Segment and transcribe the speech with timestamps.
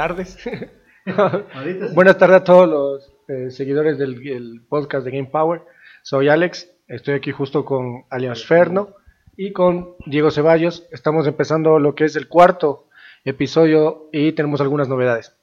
[0.00, 0.38] tardes.
[1.94, 5.60] Buenas tardes a todos los eh, seguidores del el podcast de Game Power.
[6.02, 8.94] Soy Alex, estoy aquí justo con Alias Ferno
[9.36, 10.88] y con Diego Ceballos.
[10.90, 12.88] Estamos empezando lo que es el cuarto
[13.26, 15.36] episodio y tenemos algunas novedades.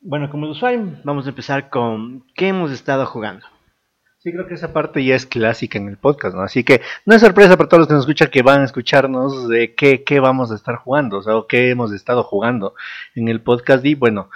[0.00, 3.44] Bueno, como usuario, vamos a empezar con qué hemos estado jugando.
[4.28, 6.42] Sí, creo que esa parte ya es clásica en el podcast, ¿no?
[6.42, 9.48] Así que no es sorpresa para todos los que nos escuchan que van a escucharnos
[9.48, 12.74] de qué, qué vamos a estar jugando, o sea, o qué hemos estado jugando
[13.14, 13.82] en el podcast.
[13.86, 14.28] Y bueno,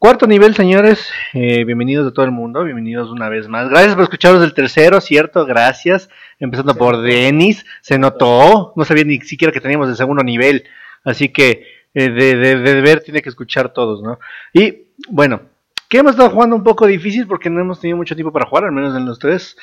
[0.00, 3.68] cuarto nivel, señores, eh, bienvenidos a todo el mundo, bienvenidos una vez más.
[3.68, 5.46] Gracias por escucharnos del tercero, ¿cierto?
[5.46, 6.10] Gracias.
[6.40, 10.64] Empezando por Denis, se notó, no sabía ni siquiera que teníamos el segundo nivel,
[11.04, 14.18] así que eh, de, de, de ver tiene que escuchar todos, ¿no?
[14.52, 15.42] Y bueno,
[15.88, 18.64] que hemos estado jugando un poco difícil porque no hemos tenido mucho tiempo para jugar,
[18.64, 19.56] al menos en los tres.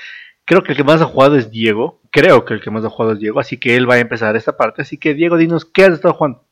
[0.46, 2.02] Creo que el que más ha jugado es Diego.
[2.12, 4.36] Creo que el que más ha jugado es Diego, así que él va a empezar
[4.36, 4.82] esta parte.
[4.82, 6.46] Así que Diego, dinos, ¿qué has estado jugando?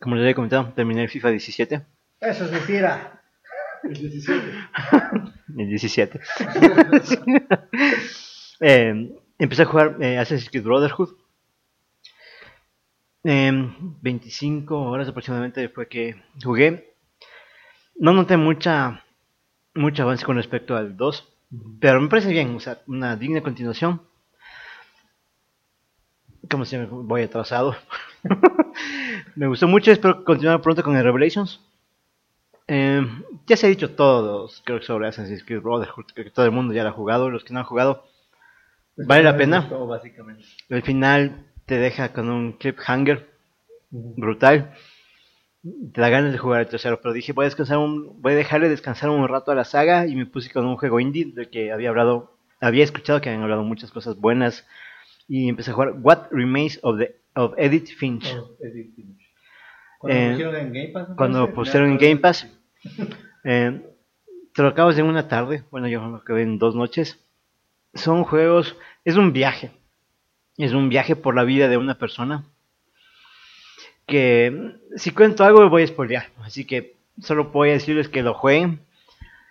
[0.00, 1.86] Como les había comentado, terminé el FIFA 17.
[2.20, 3.22] Eso es mentira.
[3.82, 4.42] El 17.
[5.58, 6.20] el 17.
[8.60, 11.10] eh, empecé a jugar eh, Assassin's Creed Brotherhood.
[13.24, 13.50] Eh,
[14.02, 16.95] 25 horas aproximadamente fue que jugué.
[17.98, 19.02] No noté mucha
[19.76, 21.28] mucho avance con respecto al 2,
[21.80, 24.00] pero me parece bien, o sea, una digna continuación.
[26.50, 27.76] Como si me voy atrasado.
[29.36, 31.60] me gustó mucho, espero continuar pronto con el Revelations.
[32.68, 33.06] Eh,
[33.46, 36.50] ya se ha dicho todo, creo que sobre Assassin's Creed Brotherhood, creo que todo el
[36.50, 38.04] mundo ya lo ha jugado, los que no han jugado,
[38.96, 39.68] vale la pena.
[39.68, 40.44] Todo, básicamente.
[40.68, 43.28] El final te deja con un cliffhanger
[43.90, 44.74] brutal.
[45.92, 48.36] Te da ganas de jugar el tercero, pero dije voy a descansar un, voy a
[48.36, 51.50] dejarle descansar un rato a la saga y me puse con un juego indie del
[51.50, 54.66] que había hablado, había escuchado que habían hablado muchas cosas buenas
[55.26, 58.32] y empecé a jugar What Remains of the of Edith Finch.
[58.36, 59.18] Oh, Edith Finch.
[59.98, 61.08] Cuando Eh, pusieron en Game Pass.
[61.08, 61.16] ¿no?
[61.16, 62.16] Cuando pusieron en me Game.
[62.18, 62.48] Pass,
[63.44, 63.82] eh,
[64.54, 67.18] te lo acabas en una tarde, bueno yo lo acabé en dos noches.
[67.94, 69.72] Son juegos, es un viaje,
[70.58, 72.44] es un viaje por la vida de una persona
[74.06, 78.34] que si cuento algo voy a spoilear, así que solo voy a decirles que lo
[78.34, 78.80] jueguen.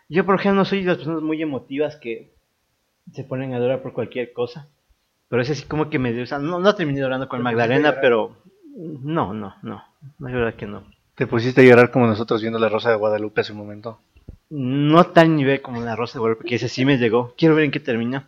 [0.10, 2.32] Yo por ejemplo no soy de las personas muy emotivas que
[3.14, 4.68] se ponen a llorar por cualquier cosa,
[5.30, 8.00] pero es así como que me, o sea, no, no terminé llorando con ¿Te Magdalena,
[8.00, 8.38] pero
[8.76, 9.84] no, no, no,
[10.20, 10.84] la verdad que no.
[11.16, 14.00] Te pusiste a llorar como nosotros viendo la Rosa de Guadalupe hace un momento.
[14.50, 17.34] No tal nivel como la Rosa de Guadalupe, que ese sí me llegó.
[17.38, 18.28] Quiero ver en qué termina.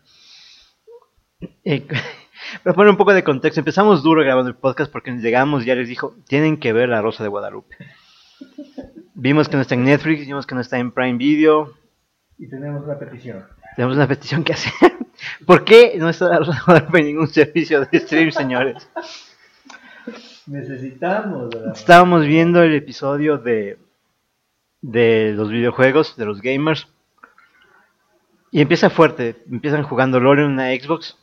[1.63, 1.85] Eh,
[2.63, 5.75] para poner un poco de contexto, empezamos duro grabando el podcast porque llegamos y ya
[5.75, 7.75] les dijo, tienen que ver la Rosa de Guadalupe.
[9.13, 11.74] Vimos que no está en Netflix, vimos que no está en Prime Video.
[12.38, 13.46] Y tenemos una petición.
[13.75, 14.72] Tenemos una petición que hacer.
[15.46, 18.88] ¿Por qué no está la Rosa de Guadalupe en ningún servicio de stream, señores?
[20.46, 21.50] Necesitamos.
[21.50, 21.74] ¿verdad?
[21.75, 23.78] Estábamos viendo el episodio de,
[24.81, 26.88] de los videojuegos, de los gamers.
[28.52, 29.35] Y empieza fuerte.
[29.52, 31.18] Empiezan jugando LOL en una Xbox.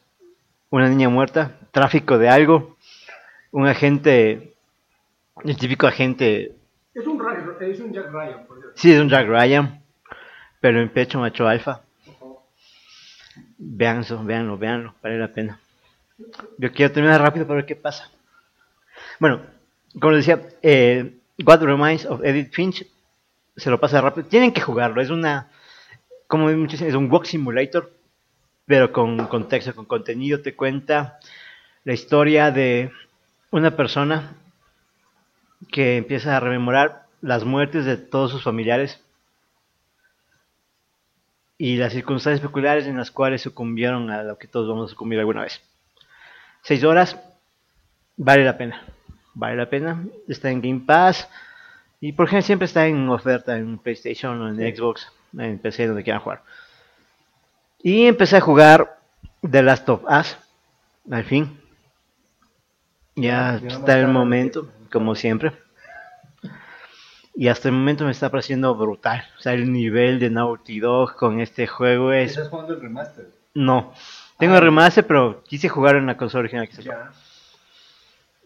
[0.75, 1.53] Una niña muerta.
[1.71, 2.77] Tráfico de algo.
[3.53, 4.55] Un agente.
[5.45, 6.57] El típico agente.
[6.93, 7.23] Es un,
[7.61, 8.73] es un Jack Ryan, por cierto.
[8.75, 9.81] Sí, es un Jack Ryan.
[10.61, 11.83] Pero en pecho macho alfa.
[13.57, 14.95] Veanlo, véanlo, véanlo.
[15.01, 15.61] Vale la pena.
[16.59, 18.11] Yo quiero terminar rápido para ver qué pasa.
[19.21, 19.43] Bueno,
[20.01, 22.85] como les decía, eh, What Reminds of Edith Finch
[23.57, 24.27] se lo pasa rápido.
[24.27, 25.01] Tienen que jugarlo.
[25.01, 25.53] Es una,
[26.27, 27.93] como muchos es un walk simulator,
[28.67, 30.41] pero con contexto, con contenido.
[30.41, 31.19] Te cuenta
[31.85, 32.91] la historia de
[33.51, 34.35] una persona
[35.71, 39.03] que empieza a rememorar las muertes de todos sus familiares
[41.57, 45.19] y las circunstancias peculiares en las cuales sucumbieron a lo que todos vamos a sucumbir
[45.19, 45.63] alguna vez.
[46.63, 47.19] Seis horas,
[48.17, 48.83] vale la pena.
[49.35, 50.05] Vale la pena.
[50.29, 51.29] Está en Game Pass.
[52.01, 56.03] Y por ejemplo siempre está en oferta en PlayStation o en Xbox, en PC, donde
[56.03, 56.43] quieran jugar.
[57.85, 58.99] Y empecé a jugar
[59.49, 60.39] The Last of Us.
[61.11, 61.61] Al fin.
[63.15, 65.53] Ya Llegamos está el momento, como siempre.
[67.35, 69.23] Y hasta el momento me está pareciendo brutal.
[69.39, 72.31] O sea, el nivel de Naughty Dog con este juego es...
[72.31, 73.29] ¿Estás jugando el remaster?
[73.53, 73.93] No.
[74.39, 76.83] Tengo el remaster, pero quise jugar en la consola original que.
[76.83, 77.13] Ya.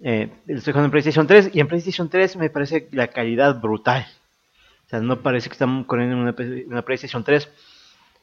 [0.02, 4.04] Eh, estoy jugando en PlayStation 3 y en PlayStation 3 me parece la calidad brutal.
[4.86, 7.48] O sea, no parece que estamos corriendo en una PlayStation 3.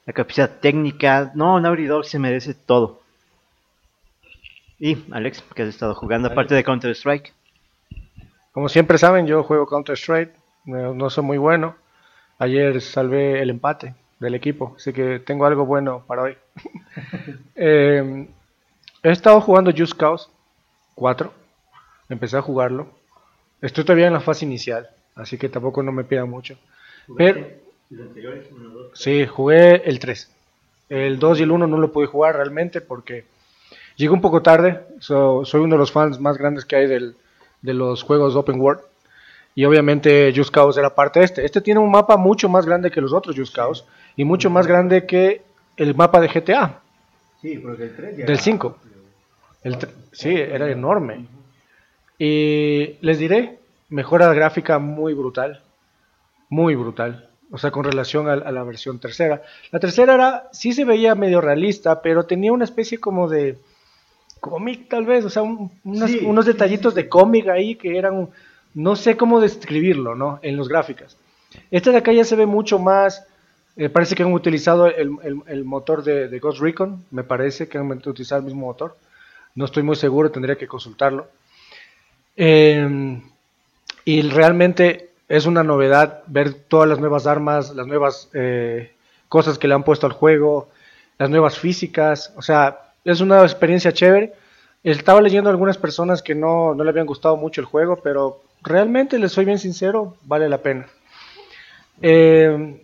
[0.06, 3.02] La capacidad técnica, no, Naughty Dog se merece todo.
[4.80, 7.34] Y Alex, que has estado jugando aparte de Counter Strike.
[8.56, 10.32] Como siempre saben, yo juego Counter-Strike,
[10.64, 11.76] no, no soy muy bueno.
[12.40, 16.38] Ayer salvé el empate del equipo, así que tengo algo bueno para hoy.
[17.58, 18.28] Eh,
[19.02, 20.28] he estado jugando Just Cause
[20.96, 21.34] 4.
[22.10, 22.88] empecé a jugarlo.
[23.62, 26.58] Estoy todavía en la fase inicial, así que tampoco no me pida mucho.
[27.18, 27.46] Pero,
[28.94, 30.32] sí, jugué el 3.
[30.90, 33.26] El 2 y el 1 no lo pude jugar realmente porque
[33.96, 34.82] llegué un poco tarde.
[35.00, 37.16] soy uno de los fans más grandes que hay del,
[37.62, 38.82] de los juegos Open World.
[39.58, 41.46] Y obviamente Just Cause era parte de este.
[41.46, 43.86] Este tiene un mapa mucho más grande que los otros Just Cause
[44.16, 45.42] y mucho más grande que
[45.78, 46.82] el mapa de GTA.
[47.42, 48.78] Sí, porque el 3 Del 5.
[49.64, 49.78] El
[50.12, 51.26] sí, era enorme.
[52.20, 53.60] Y les diré,
[53.90, 55.62] mejora gráfica muy brutal.
[56.50, 57.30] Muy brutal.
[57.52, 59.44] O sea, con relación a, la versión tercera.
[59.72, 63.58] La tercera era, sí se veía medio realista, pero tenía una especie como de
[64.40, 65.26] cómic tal vez.
[65.26, 68.30] O sea, unos detallitos de cómic ahí que eran
[68.76, 70.40] no sé cómo describirlo, ¿no?
[70.44, 71.18] En los gráficas.
[71.72, 73.26] Esta de acá ya se ve mucho más,
[73.78, 78.40] eh, parece que han utilizado el, motor de, Ghost Recon, me parece que han utilizado
[78.40, 78.98] el mismo motor.
[79.56, 81.28] No estoy muy seguro, tendría que consultarlo.
[82.36, 83.22] Em,
[84.04, 88.94] y realmente es una novedad ver todas las nuevas armas, las nuevas eh,
[89.28, 90.70] cosas que le han puesto al juego,
[91.18, 94.34] las nuevas físicas, o sea, es una experiencia chévere.
[94.84, 98.42] Estaba leyendo a algunas personas que no, no le habían gustado mucho el juego, pero
[98.62, 100.88] realmente, les soy bien sincero, vale la pena.
[102.02, 102.82] Eh,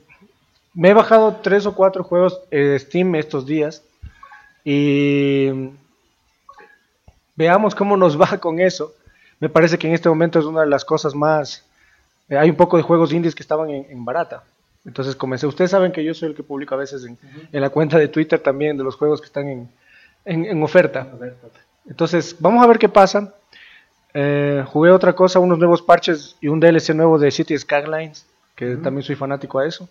[0.74, 3.84] me he bajado tres o cuatro juegos de Steam estos días
[4.64, 5.50] y
[7.36, 8.94] veamos cómo nos va con eso.
[9.40, 11.66] Me parece que en este momento es una de las cosas más...
[12.32, 14.44] Eh, hay un poco de juegos indies que estaban en, barata.
[14.84, 15.46] Entonces comencé.
[15.46, 17.20] Ustedes saben que yo soy el que publica a veces en,
[17.52, 19.70] la cuenta de Twitter también de los juegos que están en,
[20.26, 21.08] en oferta.
[21.88, 23.36] Entonces, vamos a ver qué pasa.
[24.14, 28.26] Eh, jugué otra cosa, unos nuevos parches y un DLC nuevo de City Skylines,
[28.56, 29.88] que también soy fanático a eso.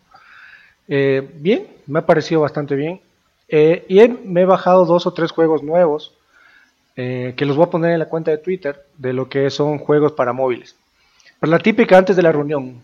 [0.89, 3.01] Eh, bien, me ha parecido bastante bien.
[3.49, 6.15] Eh, y me he bajado dos o tres juegos nuevos
[6.95, 10.13] que los voy a poner en la cuenta de Twitter de lo que son juegos
[10.13, 10.77] para móviles.
[11.41, 12.83] Pero la típica antes de la reunión.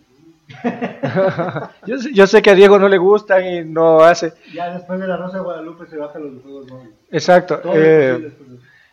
[1.86, 4.32] yo, sé, que a Diego no le gusta y no hace.
[4.52, 6.94] Ya después de la Rosa de Guadalupe se bajan los juegos móviles.
[7.10, 7.60] Exacto.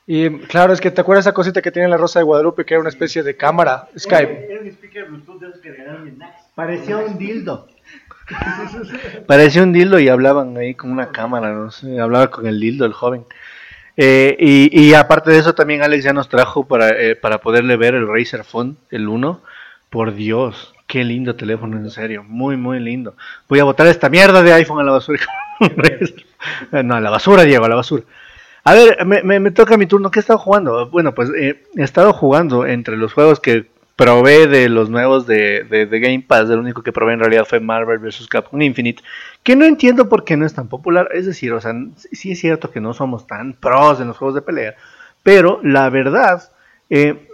[0.05, 2.73] Y claro, es que te acuerdas esa cosita que tiene la Rosa de Guadalupe, que
[2.73, 4.51] era una especie de cámara, Skype.
[4.51, 6.19] Era un speaker Bluetooth de esos que regalaron
[6.55, 7.67] Parecía un dildo.
[9.27, 12.85] Parecía un dildo y hablaban ahí con una cámara, no sé, hablaba con el dildo,
[12.85, 13.25] el joven.
[13.95, 17.77] Eh, y, y, aparte de eso, también Alex ya nos trajo para, eh, para poderle
[17.77, 19.41] ver el Razer Phone, el 1.
[19.89, 23.15] Por Dios, qué lindo teléfono, en serio, muy, muy lindo.
[23.47, 25.19] Voy a botar esta mierda de iPhone a la basura.
[26.83, 28.03] no, a la basura, Diego, a la basura.
[28.63, 30.09] A ver, me, me, toca mi turno.
[30.09, 30.89] ¿Qué he estado jugando?
[30.89, 35.63] Bueno, pues eh, he estado jugando entre los juegos que probé de los nuevos de,
[35.63, 36.49] de, Game Pass.
[36.49, 38.27] El único que probé en realidad fue Marvel vs.
[38.27, 39.03] Capcom Infinite.
[39.43, 41.09] Que no entiendo por qué no es tan popular.
[41.13, 41.73] Es decir, o sea,
[42.11, 44.75] sí es cierto que no somos tan pros en los juegos de pelea.
[45.21, 46.51] Pero la verdad,
[46.89, 47.27] eh,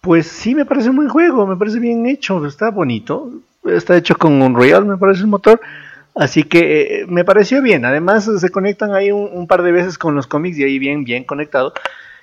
[0.00, 1.46] pues sí me parece un buen juego.
[1.46, 2.44] Me parece bien hecho.
[2.46, 3.30] Está bonito.
[3.64, 5.60] Está hecho con Unreal, me parece el motor.
[6.14, 7.84] Así que eh, me pareció bien.
[7.84, 11.24] Además se conectan ahí un, par de veces con los cómics y ahí bien, bien
[11.24, 11.72] conectado.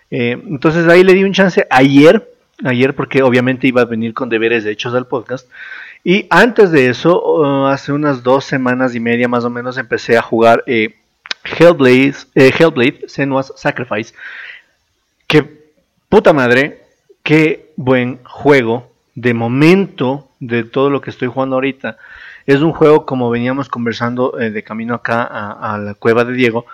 [0.10, 2.31] Eh, entonces ahí le di un chance ayer,
[2.66, 5.48] ayer porque obviamente iba a venir con deberes de hechos al podcast.
[6.04, 10.18] Y antes de eso, uh, hace unas dos semanas y media más o menos, empecé
[10.18, 10.96] a jugar eh,
[11.44, 14.14] Hellblade, Hellblade, Senua's Sacrifice.
[15.28, 15.44] Que
[16.10, 16.82] puta madre,
[17.24, 18.90] qué buen juego.
[19.14, 21.98] De momento, de todo lo que estoy jugando ahorita,
[22.46, 26.66] es un juego, como veníamos conversando eh, de camino acá a, la cueva de Diego,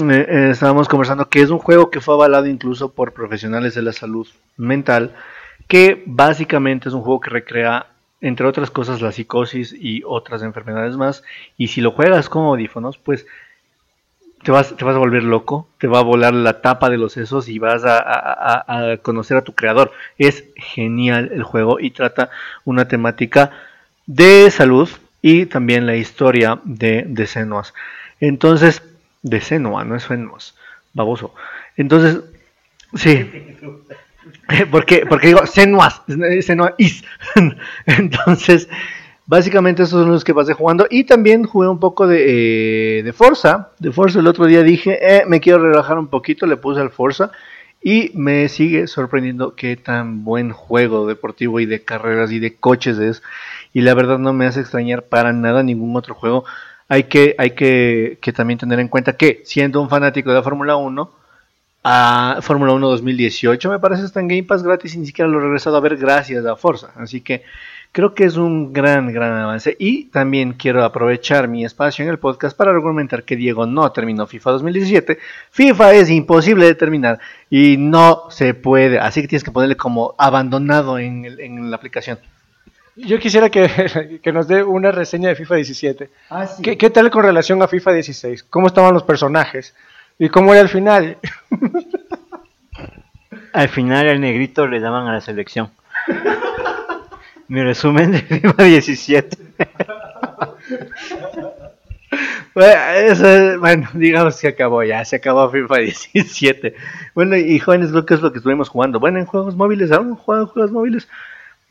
[0.00, 3.82] eh, eh, estábamos conversando que es un juego que fue avalado incluso por profesionales de
[3.82, 5.14] la salud mental,
[5.68, 7.86] que básicamente es un juego que recrea,
[8.20, 11.22] entre otras cosas, la psicosis y otras enfermedades más,
[11.56, 13.26] y si lo juegas con audífonos, pues
[14.42, 17.12] te vas, te vas a volver loco, te va a volar la tapa de los
[17.12, 19.92] sesos y vas a, a conocer a tu creador.
[20.18, 22.30] Es genial el juego y trata
[22.64, 23.52] una temática
[24.06, 24.88] de salud
[25.20, 27.72] y también la historia de, de Senuas.
[28.18, 28.82] Entonces,
[29.22, 30.54] de Senua, no es Senuas,
[30.92, 31.34] baboso.
[31.76, 32.20] Entonces,
[32.94, 33.28] sí.
[34.70, 36.02] porque, porque digo Senuas,
[36.42, 37.04] Senua is.
[37.86, 38.68] Entonces,
[39.26, 40.86] básicamente esos son los que pasé jugando.
[40.90, 43.70] Y también jugué un poco de, eh, de Forza.
[43.78, 46.90] De Forza el otro día dije, eh, me quiero relajar un poquito, le puse al
[46.90, 47.30] Forza.
[47.84, 52.98] Y me sigue sorprendiendo qué tan buen juego deportivo y de carreras y de coches
[52.98, 53.22] es.
[53.72, 56.44] Y la verdad no me hace extrañar para nada ningún otro juego.
[56.88, 60.76] Hay que, hay que, también tener en cuenta que siendo un fanático de la Fórmula
[60.76, 61.10] 1,
[61.84, 65.38] a Fórmula 1 2018 me parece está en Game Pass gratis y ni siquiera lo
[65.38, 66.92] he regresado a ver gracias a Forza.
[66.96, 67.42] Así que
[67.92, 69.76] Creo que es un gran, gran avance.
[69.78, 74.26] Y también quiero aprovechar mi espacio en el podcast para argumentar que Diego no terminó
[74.26, 75.18] FIFA 2017.
[75.50, 77.20] FIFA es imposible de terminar
[77.50, 78.98] y no se puede.
[78.98, 82.18] Así que tienes que ponerle como abandonado en, en la aplicación.
[82.96, 86.10] Yo quisiera que, que, nos dé una reseña de FIFA 17.
[86.30, 88.44] Ah, ¿Qué, ¿Qué, tal con relación a FIFA 16?
[88.44, 89.74] ¿Cómo estaban los personajes?
[90.18, 91.16] ¿Y cómo era el final?
[93.52, 95.70] Al final el negrito le daban a la selección.
[97.48, 99.36] Mi resumen de FIFA 17.
[103.58, 106.74] bueno, digamos que acabó ya, se acabó FIFA 17.
[107.14, 109.00] Bueno, y jóvenes, lo que es lo que estuvimos jugando.
[109.00, 111.08] Bueno, en juegos móviles, ¿aún juegan juegos móviles?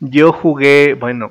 [0.04, 1.30] Yo jugué, bueno,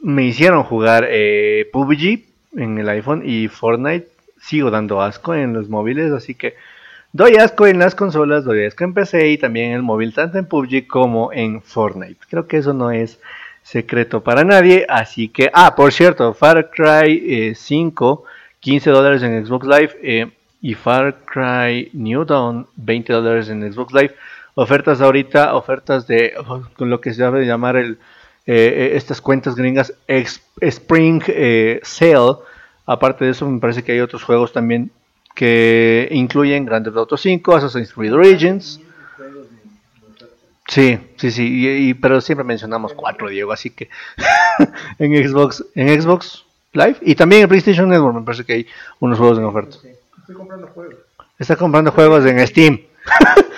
[0.00, 2.24] me hicieron jugar eh, PUBG
[2.56, 4.08] en el iPhone y Fortnite.
[4.40, 6.54] Sigo dando asco en los móviles, así que
[7.12, 10.38] doy asco en las consolas, doy asco en PC y también en el móvil, tanto
[10.38, 12.16] en PUBG como en Fortnite.
[12.30, 13.20] Creo que eso no es
[13.62, 18.28] secreto para nadie, así que, ah, por cierto, Far Cry 5, eh,
[18.60, 20.30] 15 dólares en Xbox Live eh,
[20.62, 24.14] y Far Cry New Dawn, 20 dólares en Xbox Live
[24.58, 26.34] ofertas ahorita, ofertas de
[26.76, 27.92] con lo que se debe llamar el,
[28.44, 32.38] eh, eh, estas cuentas gringas Spring eh, Sale.
[32.84, 34.90] Aparte de eso, me parece que hay otros juegos también
[35.36, 38.80] que incluyen Grand Theft Auto 5, Assassin's Creed Origins.
[40.66, 43.88] Sí, sí, sí, pero siempre mencionamos cuatro, Diego, así que
[44.98, 48.66] en Xbox, en Xbox Live y también en PlayStation Network me parece que hay
[48.98, 49.76] unos juegos en oferta.
[50.20, 50.96] Estoy comprando juegos.
[51.38, 52.80] Está comprando juegos en Steam.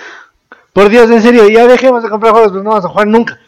[0.81, 3.39] Por Dios, en serio, ya dejemos de comprar juegos, pues no vamos a jugar nunca.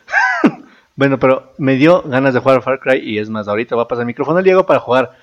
[0.97, 3.89] bueno, pero me dio ganas de jugar Far Cry y es más, ahorita va a
[3.89, 5.17] pasar el micrófono al Diego para jugar,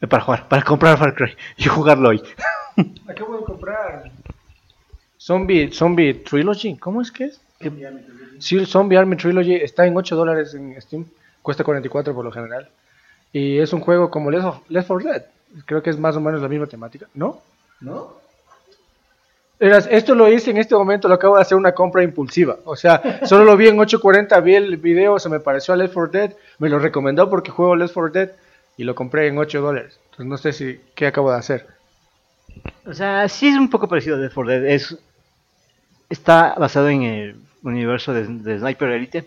[0.00, 2.20] eh, para jugar, para comprar Far Cry y jugarlo hoy.
[3.06, 4.10] Acabo de comprar
[5.20, 7.40] Zombie, Zombie Trilogy, ¿cómo es que es?
[8.40, 11.04] Sí, Zombie Army Trilogy está en 8 dólares en Steam,
[11.42, 12.68] cuesta 44 por lo general.
[13.32, 15.22] Y es un juego como Left 4 Dead,
[15.64, 17.40] creo que es más o menos la misma temática, ¿no?
[17.80, 18.25] ¿No?
[19.58, 22.58] Esto lo hice en este momento, lo acabo de hacer una compra impulsiva.
[22.64, 25.94] O sea, solo lo vi en 840, vi el video, se me pareció a Left
[25.94, 28.30] 4 Dead, me lo recomendó porque juego Left 4 Dead
[28.76, 29.98] y lo compré en 8 dólares.
[30.04, 31.66] Entonces no sé si qué acabo de hacer.
[32.84, 34.66] O sea, sí es un poco parecido a Left 4 Dead.
[34.66, 34.98] Es,
[36.10, 39.26] está basado en el universo de, de Sniper Elite,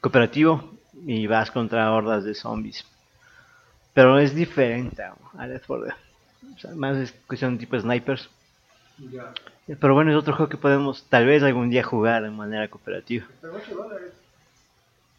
[0.00, 0.74] cooperativo,
[1.06, 2.84] y vas contra hordas de zombies.
[3.94, 5.94] Pero es diferente a Left 4 Dead.
[6.54, 8.28] O sea, más es cuestión de tipo snipers
[9.80, 13.26] pero bueno, es otro juego que podemos tal vez algún día jugar de manera cooperativa.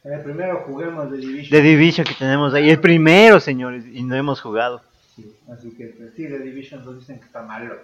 [0.03, 1.51] El primero juguemos de Division.
[1.51, 2.69] De Division que tenemos ahí.
[2.69, 4.81] El primero, señores, y no hemos jugado.
[5.15, 7.75] Sí, así que pues, sí, de Division nos dicen que está malo.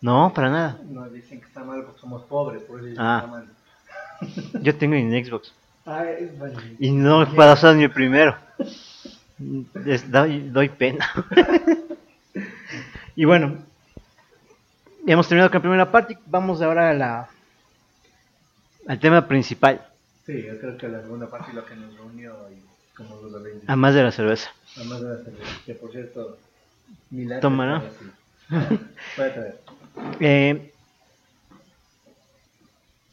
[0.00, 0.78] No, para nada.
[0.88, 3.22] Nos dicen que está malo porque somos pobres, por eso ah.
[3.24, 4.62] está malo.
[4.62, 5.52] Yo tengo en Xbox.
[5.86, 6.02] Ah,
[6.78, 8.34] y no he pasado ni el primero.
[9.36, 11.06] doy, doy pena.
[13.16, 13.63] y bueno, ya
[15.06, 16.18] hemos terminado con la primera parte.
[16.26, 17.28] Vamos ahora a la,
[18.86, 19.86] al tema principal.
[20.26, 22.62] Sí, yo creo que la segunda parte es lo que nos reunió y
[22.96, 23.32] como los
[23.66, 24.50] A más de la cerveza.
[24.80, 25.50] A más de la cerveza.
[25.66, 26.38] Que por cierto,
[27.40, 27.82] Toma, ¿no?
[30.20, 30.72] eh,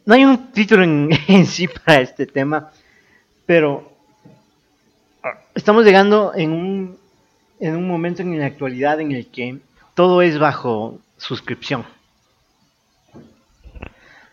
[0.05, 2.71] no hay un título en, en sí para este tema,
[3.45, 3.91] pero
[5.53, 6.97] estamos llegando en un,
[7.59, 9.59] en un momento en la actualidad en el que
[9.93, 11.85] todo es bajo suscripción.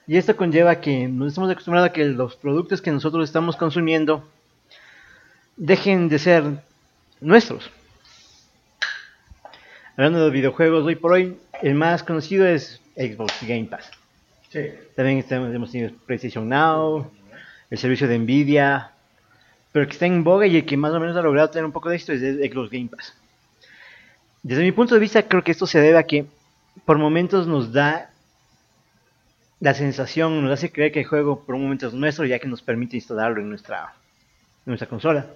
[0.07, 4.27] Y esto conlleva que nos estamos acostumbrados a que los productos que nosotros estamos consumiendo
[5.57, 6.45] dejen de ser
[7.21, 7.71] nuestros.
[9.97, 13.91] Hablando de videojuegos, hoy por hoy el más conocido es Xbox Game Pass.
[14.97, 17.11] También hemos tenido PlayStation Now,
[17.69, 18.93] el servicio de Nvidia,
[19.73, 21.67] pero el que está en boga y el que más o menos ha logrado tener
[21.67, 23.13] un poco de esto es Xbox Game Pass.
[24.43, 26.25] Desde mi punto de vista, creo que esto se debe a que
[26.85, 28.11] por momentos nos da
[29.61, 32.47] la sensación, nos hace creer que el juego por un momento es nuestro, ya que
[32.47, 33.95] nos permite instalarlo en nuestra,
[34.65, 35.27] nuestra consola.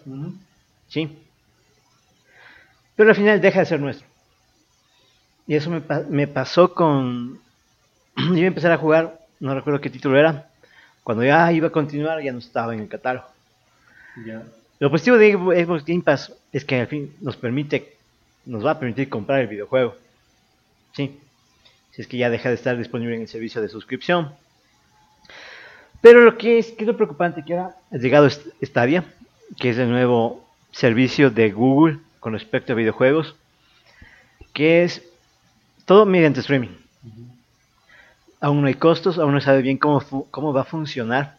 [0.89, 1.19] Sí.
[2.95, 4.07] Pero al final deja de ser nuestro.
[5.47, 7.41] Y eso me, me pasó con...
[8.17, 10.49] Yo iba a empezar a jugar, no recuerdo qué título era.
[11.03, 13.27] Cuando ya iba a continuar, ya no estaba en el catálogo.
[14.79, 17.97] Lo positivo de Xbox Game Pass es que al fin nos permite,
[18.45, 19.97] nos va a permitir comprar el videojuego.
[20.93, 21.22] Sí
[21.93, 24.33] si es que ya deja de estar disponible en el servicio de suscripción.
[26.01, 29.05] Pero lo que es, que es lo preocupante que ahora ha llegado Stadia,
[29.59, 33.37] que es el nuevo servicio de Google con respecto a videojuegos,
[34.53, 35.03] que es
[35.85, 36.77] todo mediante streaming.
[38.41, 41.37] Aún no hay costos, aún no sabe bien cómo, cómo va a funcionar.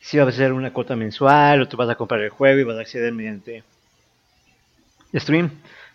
[0.00, 2.64] si va a ser una cuota mensual o tú vas a comprar el juego y
[2.64, 3.62] vas a acceder mediante
[5.14, 5.50] stream.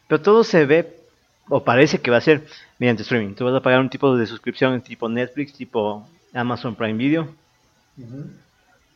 [0.08, 0.99] Pero todo se ve
[1.50, 2.46] o parece que va a ser
[2.78, 3.34] mediante streaming.
[3.34, 7.28] Tú vas a pagar un tipo de suscripción tipo Netflix, tipo Amazon Prime Video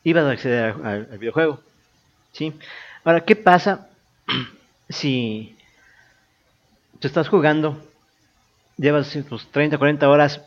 [0.03, 1.59] y vas a acceder al, videojuego.
[2.31, 2.53] ¿sí?
[3.03, 3.87] Ahora, ¿qué pasa
[4.89, 5.55] si
[6.99, 7.81] tú estás jugando,
[8.77, 10.41] llevas tus 30, 40 horas,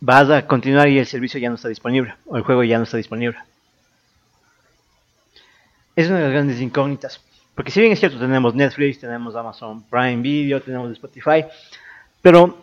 [0.00, 2.84] vas a continuar y el servicio ya no está disponible, o el juego ya no
[2.84, 3.38] está disponible?
[5.96, 7.20] Es una de las grandes incógnitas.
[7.54, 11.44] Porque si bien es cierto, tenemos Netflix, tenemos Amazon Prime Video, tenemos Spotify,
[12.20, 12.56] pero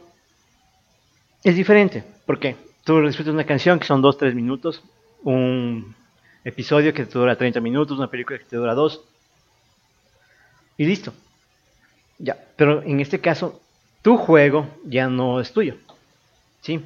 [1.44, 2.04] es diferente.
[2.26, 4.84] porque Tú disfrutas una canción que son 2-3 minutos,
[5.24, 5.96] un
[6.44, 9.02] episodio que te dura 30 minutos, una película que te dura 2,
[10.78, 11.14] y listo.
[12.18, 13.62] Ya, pero en este caso,
[14.02, 15.76] tu juego ya no es tuyo.
[16.62, 16.82] ¿Sí?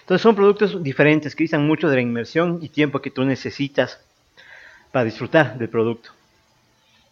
[0.00, 4.00] Entonces son productos diferentes que usan mucho de la inmersión y tiempo que tú necesitas
[4.92, 6.10] para disfrutar del producto.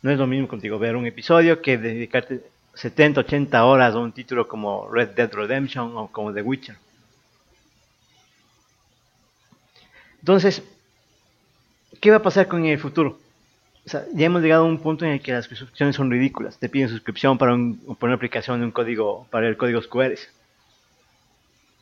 [0.02, 2.42] No es lo mismo contigo ver un episodio que dedicarte
[2.74, 6.76] 70, 80 horas a un título como Red Dead Redemption o como The Witcher.
[10.20, 10.62] Entonces,
[12.00, 13.18] ¿qué va a pasar con el futuro?
[13.84, 16.56] ya hemos llegado a un punto en el que las suscripciones son ridículas.
[16.56, 20.14] Te piden suscripción para, un, una aplicación de un código, para el código QR.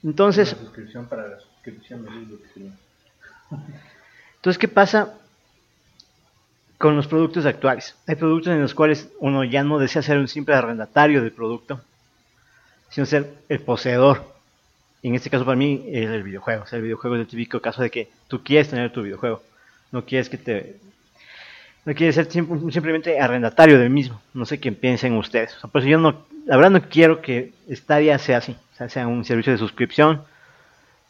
[0.02, 2.06] Entonces, suscripción para la suscripción
[4.36, 5.19] Entonces, ¿qué pasa
[6.80, 7.94] con los productos actuales.
[8.06, 11.82] Hay productos en los cuales uno ya no desea ser un simple arrendatario del producto,
[12.88, 14.24] sino ser el poseedor.
[15.02, 16.64] Y en este caso para mí es el videojuego.
[16.72, 19.42] el videojuego es el típico caso de que tú quieres tener tu videojuego.
[19.92, 20.76] No quieres que te...
[21.84, 24.22] No quieres ser simplemente arrendatario del mismo.
[24.32, 25.54] No sé qué piensen ustedes.
[25.70, 26.24] pues yo no...
[26.46, 28.56] La verdad no quiero que Stadia sea así.
[28.78, 30.22] sea, sea un servicio de suscripción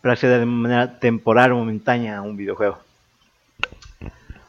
[0.03, 2.81] para acceder de manera temporal o momentánea a un videojuego.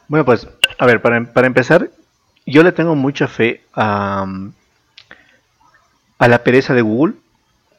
[0.08, 1.90] Bueno, pues a ver, para, para empezar,
[2.46, 4.26] yo le tengo mucha fe a,
[6.18, 7.14] a la pereza de Google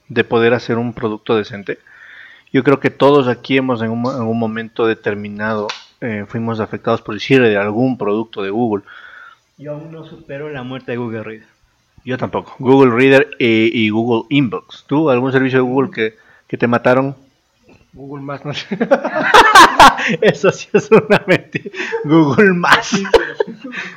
[0.09, 1.79] de poder hacer un producto decente.
[2.51, 5.67] Yo creo que todos aquí hemos en un, en un momento determinado
[6.01, 8.83] eh, fuimos afectados por el cierre de algún producto de Google.
[9.57, 11.47] Yo aún no supero la muerte de Google Reader.
[12.03, 12.55] Yo tampoco.
[12.59, 14.83] Google Reader y, y Google Inbox.
[14.85, 17.15] ¿Tú algún servicio de Google que, que te mataron?
[17.93, 18.67] Google Más, no sé.
[20.21, 21.69] Eso sí es una mentira.
[22.03, 23.01] Google Más.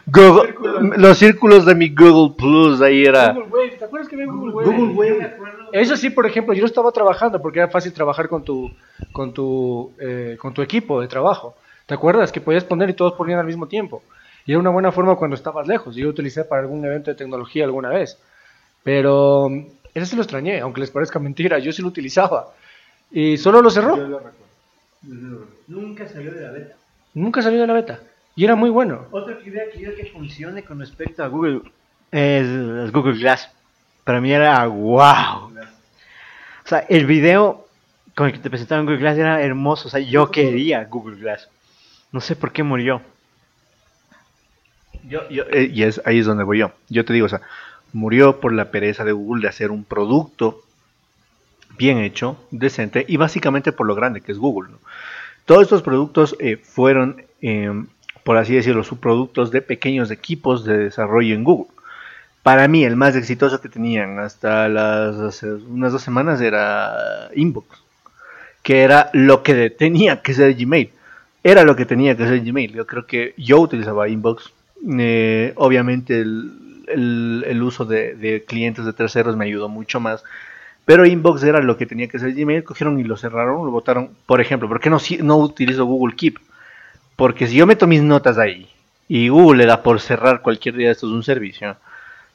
[0.06, 0.54] Google,
[0.98, 3.32] los círculos de mi Google Plus, ahí era.
[3.32, 4.66] Google Wave, ¿te acuerdas que había Google Wave?
[4.66, 5.36] Google Wave.
[5.72, 8.70] Eso sí, por ejemplo, yo no estaba trabajando porque era fácil trabajar con tu,
[9.12, 11.56] con tu, eh, con tu equipo de trabajo.
[11.86, 14.02] ¿Te acuerdas que podías poner y todos ponían al mismo tiempo?
[14.44, 15.96] Y era una buena forma cuando estabas lejos.
[15.96, 18.18] Yo lo utilicé para algún evento de tecnología alguna vez.
[18.82, 19.48] Pero
[19.94, 22.52] ese sí lo extrañé, aunque les parezca mentira, yo sí lo utilizaba.
[23.10, 23.96] Y solo lo cerró.
[25.68, 26.76] Nunca salió de la beta.
[27.14, 28.00] Nunca salió de la beta.
[28.34, 29.06] Y era muy bueno.
[29.10, 31.62] Otra idea que que funcione con respecto a Google
[32.10, 33.50] es, Google Glass.
[34.04, 35.52] Para mí era wow.
[36.64, 37.66] O sea, el video
[38.14, 39.88] con el que te presentaron Google Glass era hermoso.
[39.88, 41.48] O sea, yo quería Google Glass.
[42.12, 43.00] No sé por qué murió.
[45.08, 46.72] Yo, yo, eh, y es, ahí es donde voy yo.
[46.88, 47.40] Yo te digo, o sea,
[47.92, 50.62] murió por la pereza de Google de hacer un producto
[51.76, 54.72] bien hecho, decente y básicamente por lo grande que es Google.
[55.44, 57.86] Todos estos productos eh, fueron, em,
[58.24, 61.72] por así decirlo, subproductos de pequeños equipos de desarrollo en Google.
[62.42, 67.66] Para mí el más exitoso que tenían hasta las unas dos semanas era Inbox,
[68.62, 70.90] que era lo que tenía que ser Gmail.
[71.42, 72.72] Era lo que tenía que ser Gmail.
[72.72, 74.52] Yo creo que yo utilizaba Inbox.
[74.98, 80.22] Eh, obviamente el, uso de clientes de terceros me ayudó mucho más
[80.86, 84.10] pero Inbox era lo que tenía que ser Gmail, cogieron y lo cerraron, lo votaron.
[84.24, 86.38] Por ejemplo, ¿por qué no, utilizo Google Keep?
[87.16, 88.70] Porque si yo meto mis notas ahí
[89.08, 91.76] y Google le da por cerrar cualquier día de estos un servicio,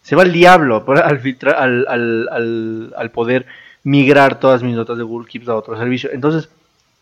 [0.01, 0.83] se va el diablo
[1.57, 3.45] al, al, al, poder
[3.83, 6.09] migrar todas mis notas de Google Keep a otro servicio.
[6.11, 6.49] Entonces,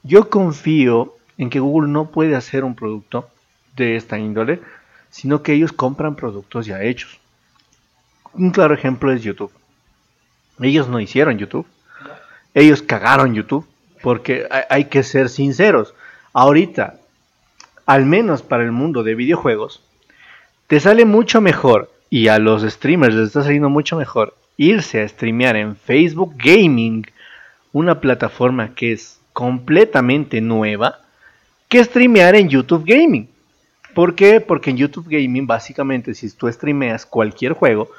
[0.04, 3.28] yo confío en que Google no puede hacer un producto
[3.76, 4.62] de esta índole,
[5.10, 7.20] sino que ellos compran productos ya hechos.
[8.34, 9.52] Un claro ejemplo es YouTube.
[10.62, 11.66] Ellos no hicieron YouTube.
[12.54, 13.66] Ellos cagaron YouTube.
[14.02, 15.94] Porque hay que ser sinceros.
[16.34, 16.96] Ahorita,
[17.86, 19.82] al menos para el mundo de videojuegos,
[20.68, 25.08] te sale mucho mejor y a los streamers les está saliendo mucho mejor irse a
[25.08, 27.06] streamear en Facebook Gaming,
[27.72, 31.00] una plataforma que es completamente nueva,
[31.70, 33.30] que streamear en YouTube Gaming.
[33.96, 34.42] ¿Por qué?
[34.42, 37.90] Porque en YouTube Gaming básicamente si tú streameas cualquier juego,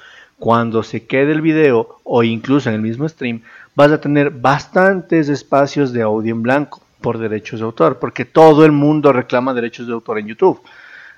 [0.40, 3.42] cuando se quede el video o incluso en el mismo stream,
[3.76, 6.83] vas a tener bastantes espacios de audio en blanco.
[7.00, 10.61] por derechos de autor, porque todo el mundo reclama derechos de autor en YouTube.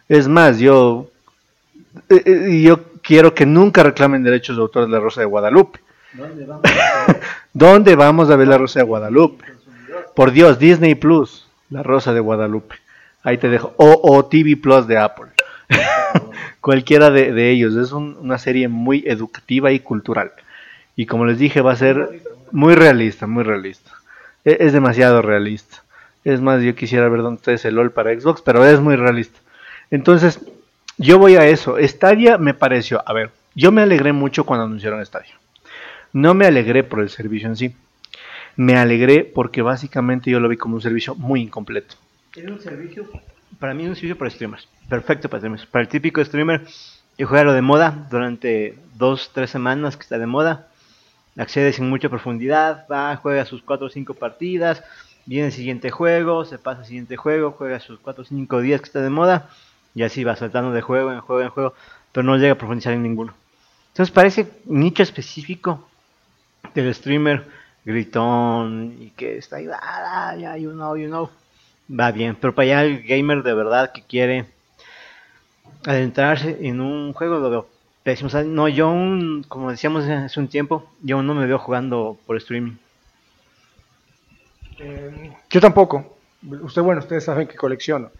[0.08, 1.08] Es más, yo,
[2.08, 5.80] eh, eh, yo quiero que nunca reclamen derechos de autor de la Rosa de Guadalupe.
[6.12, 7.20] ¿Dónde vamos a ver,
[7.52, 9.44] ¿Dónde vamos a ver la Rosa de Guadalupe?
[10.14, 12.76] Por Dios, Disney Plus, la Rosa de Guadalupe.
[13.24, 13.74] Ahí te dejo.
[13.76, 15.26] O, TV Plus de Apple.
[16.62, 17.74] Cualquiera de, ellos.
[17.74, 20.32] Es una serie muy educativa y cultural.
[20.94, 22.22] Y como les dije, va a ser
[22.52, 23.90] muy realista, muy realista.
[24.44, 25.82] E, es, demasiado realista.
[26.24, 29.40] Es más, yo quisiera ver dónde es el LOL para Xbox, pero es muy realista.
[29.90, 30.40] Entonces,
[30.98, 31.76] yo voy a eso.
[31.80, 35.34] Stadia me pareció, a ver, yo me alegré mucho cuando anunciaron Stadia.
[36.12, 37.74] No me alegré por el servicio en sí.
[38.54, 41.96] Me alegré porque básicamente yo lo vi como un servicio muy incompleto.
[42.36, 43.08] Un servicio,
[43.62, 44.66] para mí es un servicio para streamers.
[44.88, 45.66] Perfecto para streamers.
[45.66, 46.66] Para el típico streamer
[47.16, 50.66] que juega lo de moda durante dos, tres semanas que está de moda.
[51.38, 54.82] Accede sin mucha profundidad, va, juega sus cuatro o cinco partidas,
[55.26, 58.80] viene el siguiente juego, se pasa al siguiente juego, juega sus cuatro o cinco días
[58.80, 59.48] que está de moda
[59.94, 61.74] y así va saltando de juego en juego en juego,
[62.10, 63.32] pero no llega a profundizar en ninguno.
[63.92, 65.88] Entonces parece nicho específico
[66.74, 67.46] del streamer
[67.84, 71.30] gritón y que está ahí, ah, ya, you know, you know,
[71.88, 72.36] va bien.
[72.40, 74.46] Pero para allá el gamer de verdad que quiere
[75.84, 77.68] adentrarse en un juego lo veo
[78.02, 78.30] pésimo.
[78.44, 78.92] no, yo,
[79.48, 82.76] como decíamos hace un tiempo, yo no me veo jugando por streaming.
[84.78, 86.16] Eh, yo tampoco.
[86.62, 88.10] Usted, bueno, ustedes saben que colecciono.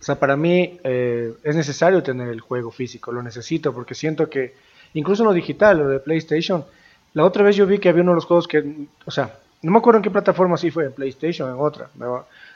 [0.00, 4.30] O sea, para mí eh, es necesario tener el juego físico, lo necesito porque siento
[4.30, 4.54] que,
[4.94, 6.64] incluso lo digital, lo de PlayStation,
[7.12, 9.70] la otra vez yo vi que había uno de los juegos que, o sea, no
[9.70, 11.90] me acuerdo en qué plataforma sí fue, en PlayStation, en otra,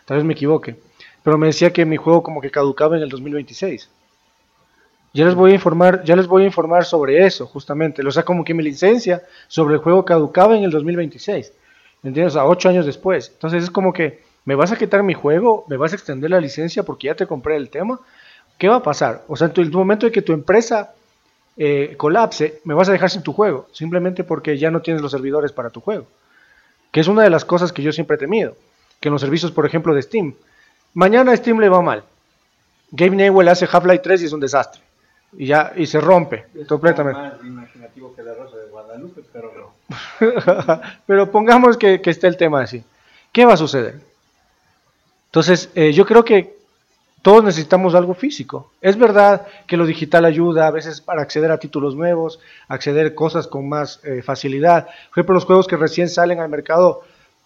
[0.04, 0.76] tal vez me equivoque,
[1.22, 3.88] pero me decía que mi juego como que caducaba en el 2026.
[5.14, 8.04] Ya les voy a informar, ya les voy a informar sobre eso, justamente.
[8.04, 11.52] O sea, como que mi licencia sobre el juego caducaba en el 2026.
[12.02, 12.34] ¿Entiendes?
[12.34, 13.30] O sea, ocho años después.
[13.32, 15.64] Entonces es como que, ¿me vas a quitar mi juego?
[15.68, 18.00] ¿Me vas a extender la licencia porque ya te compré el tema?
[18.58, 19.22] ¿Qué va a pasar?
[19.28, 20.94] O sea, en el momento de que tu empresa
[21.56, 25.12] eh, colapse, me vas a dejar sin tu juego, simplemente porque ya no tienes los
[25.12, 26.06] servidores para tu juego.
[26.90, 28.56] Que es una de las cosas que yo siempre he temido,
[29.00, 30.34] que en los servicios, por ejemplo, de Steam,
[30.94, 32.04] mañana a Steam le va mal.
[32.90, 34.80] Gabe Newell hace Half-Life 3 y es un desastre.
[35.36, 37.20] Y ya y se rompe completamente.
[41.06, 41.30] pero...
[41.30, 42.84] pongamos que, esté el tema así.
[43.32, 44.00] ¿Qué va a suceder?
[45.26, 46.54] Entonces, eh, yo creo que
[47.24, 48.70] todos necesitamos algo físico.
[48.82, 53.14] Es verdad que lo digital ayuda a veces para acceder a títulos nuevos, acceder a
[53.14, 54.84] cosas con más eh, facilidad.
[54.84, 57.02] Por ejemplo, los juegos que recién salen al mercado,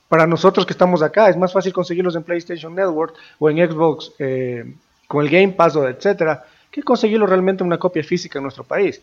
[0.08, 4.12] para nosotros que estamos acá, es más fácil conseguirlos en PlayStation Network o en Xbox
[4.18, 4.74] eh,
[5.06, 8.64] con el Game Pass o etcétera, que conseguirlo realmente en una copia física en nuestro
[8.64, 9.02] país.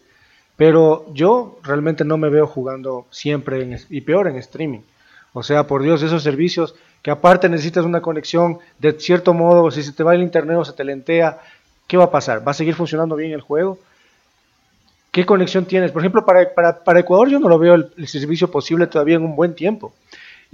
[0.55, 4.79] Pero yo realmente no me veo jugando siempre y peor en streaming.
[5.33, 9.83] O sea, por Dios, esos servicios que aparte necesitas una conexión de cierto modo, si
[9.83, 11.39] se te va el internet o se te lentea,
[11.87, 12.47] ¿qué va a pasar?
[12.47, 13.77] ¿Va a seguir funcionando bien el juego?
[15.11, 15.91] ¿Qué conexión tienes?
[15.91, 19.35] Por ejemplo, para, para, Ecuador yo no lo veo el, servicio posible todavía en un
[19.35, 19.93] buen tiempo.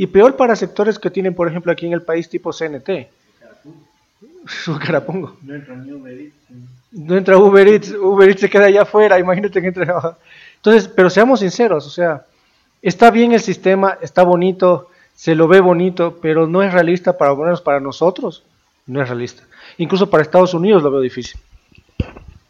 [0.02, 2.90] Y peor para sectores que tienen, por ejemplo, aquí en el país tipo CNT.
[4.84, 5.38] Carapungo.
[5.44, 6.34] No entra Uber Eats.
[6.92, 7.92] No entra Uber Eats.
[7.92, 9.20] Uber Eats se queda allá afuera.
[9.20, 9.86] Imagínate que entre.
[10.56, 12.26] Entonces, pero seamos sinceros, o sea,
[12.82, 17.36] está bien el sistema, está bonito, se lo ve bonito, pero no es realista para
[17.36, 18.44] menos para nosotros,
[18.88, 19.44] no es realista.
[19.78, 21.40] Incluso para Estados Unidos lo veo difícil.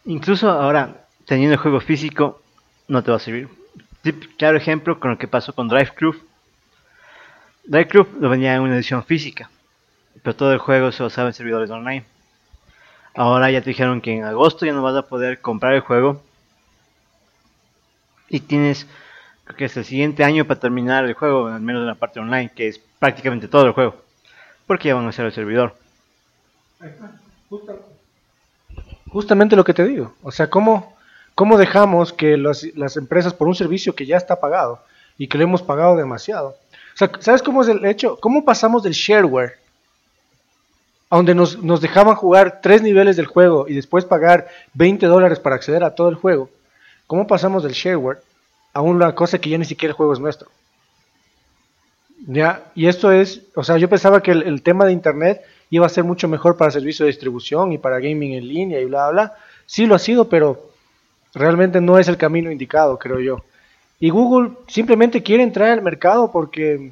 [0.05, 2.41] Incluso ahora, teniendo el juego físico,
[2.87, 3.49] no te va a servir.
[4.37, 6.30] Claro ejemplo con lo que pasó con Drive Club.
[7.63, 9.49] Drive Club lo venía en una edición física,
[10.23, 12.05] pero todo el juego se usaba en servidores online.
[13.15, 16.21] Ahora ya te dijeron que en agosto ya no vas a poder comprar el juego
[18.29, 18.87] y tienes
[19.57, 22.51] que es el siguiente año para terminar el juego, al menos en la parte online,
[22.55, 23.95] que es prácticamente todo el juego.
[24.65, 25.75] Porque ya van a hacer el servidor.
[29.09, 30.15] Justamente lo que te digo.
[30.23, 30.95] O sea, ¿cómo,
[31.35, 34.83] cómo dejamos que las empresas, por un servicio que ya está pagado
[35.17, 36.55] y que lo hemos pagado demasiado?
[36.95, 38.17] ¿Sabes cómo es el hecho?
[38.19, 39.57] ¿Cómo pasamos del shareware?
[41.09, 45.55] A donde nos, dejaban jugar tres niveles del juego y después pagar 20 dólares para
[45.55, 46.49] acceder a todo el juego.
[47.07, 48.19] ¿Cómo pasamos del shareware
[48.73, 50.49] a una cosa que ya ni siquiera el juego es nuestro.
[52.27, 52.71] ¿Ya?
[52.75, 56.03] Y esto es, o sea, yo pensaba que el, tema de Internet iba a ser
[56.03, 59.33] mucho mejor para servicio de distribución y para gaming en línea y bla, bla.
[59.65, 60.69] Sí lo ha sido, pero
[61.33, 63.43] realmente no es el camino indicado, creo yo.
[64.01, 66.91] Y Google simplemente quiere entrar al mercado porque,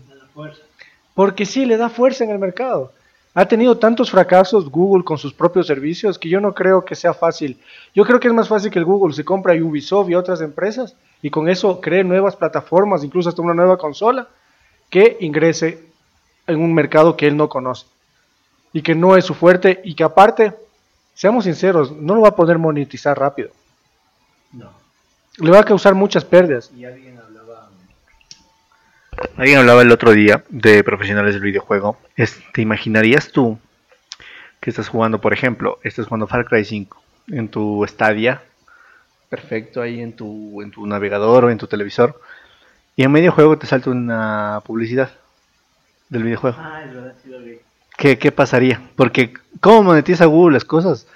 [1.15, 2.93] porque sí, le da fuerza en el mercado.
[3.33, 7.15] Ha tenido tantos fracasos Google con sus propios servicios que yo no creo que sea
[7.15, 7.59] fácil.
[7.95, 10.39] Yo creo que es más fácil que el Google se compre a Ubisoft y otras
[10.41, 14.27] empresas y con eso cree nuevas plataformas, incluso hasta una nueva consola,
[14.91, 15.83] que ingrese
[16.45, 17.87] en un mercado que él no conoce.
[18.71, 20.53] y que no es su fuerte y que aparte,
[21.15, 23.49] seamos sinceros, no lo va a poder monetizar rápido.
[24.53, 24.88] No.
[25.37, 26.71] Le va a causar muchas pérdidas.
[26.75, 27.69] Y alguien hablaba...
[29.37, 31.97] Alguien hablaba el otro día de profesionales del videojuego.
[32.53, 33.57] ¿Te imaginarías tú
[34.59, 38.41] que estás jugando, por ejemplo, estás jugando Far Cry 5 en tu Stadia,
[39.29, 42.19] perfecto ahí en tu, en tu navegador o en tu televisor,
[42.95, 45.11] y en medio juego te salta una publicidad
[46.09, 46.57] del videojuego.
[46.59, 47.59] Ah, es verdad, sí lo vi.
[47.97, 48.81] ¿Qué, ¿Qué, pasaría?
[48.95, 51.07] Porque, ¿cómo monetiza Google las cosas?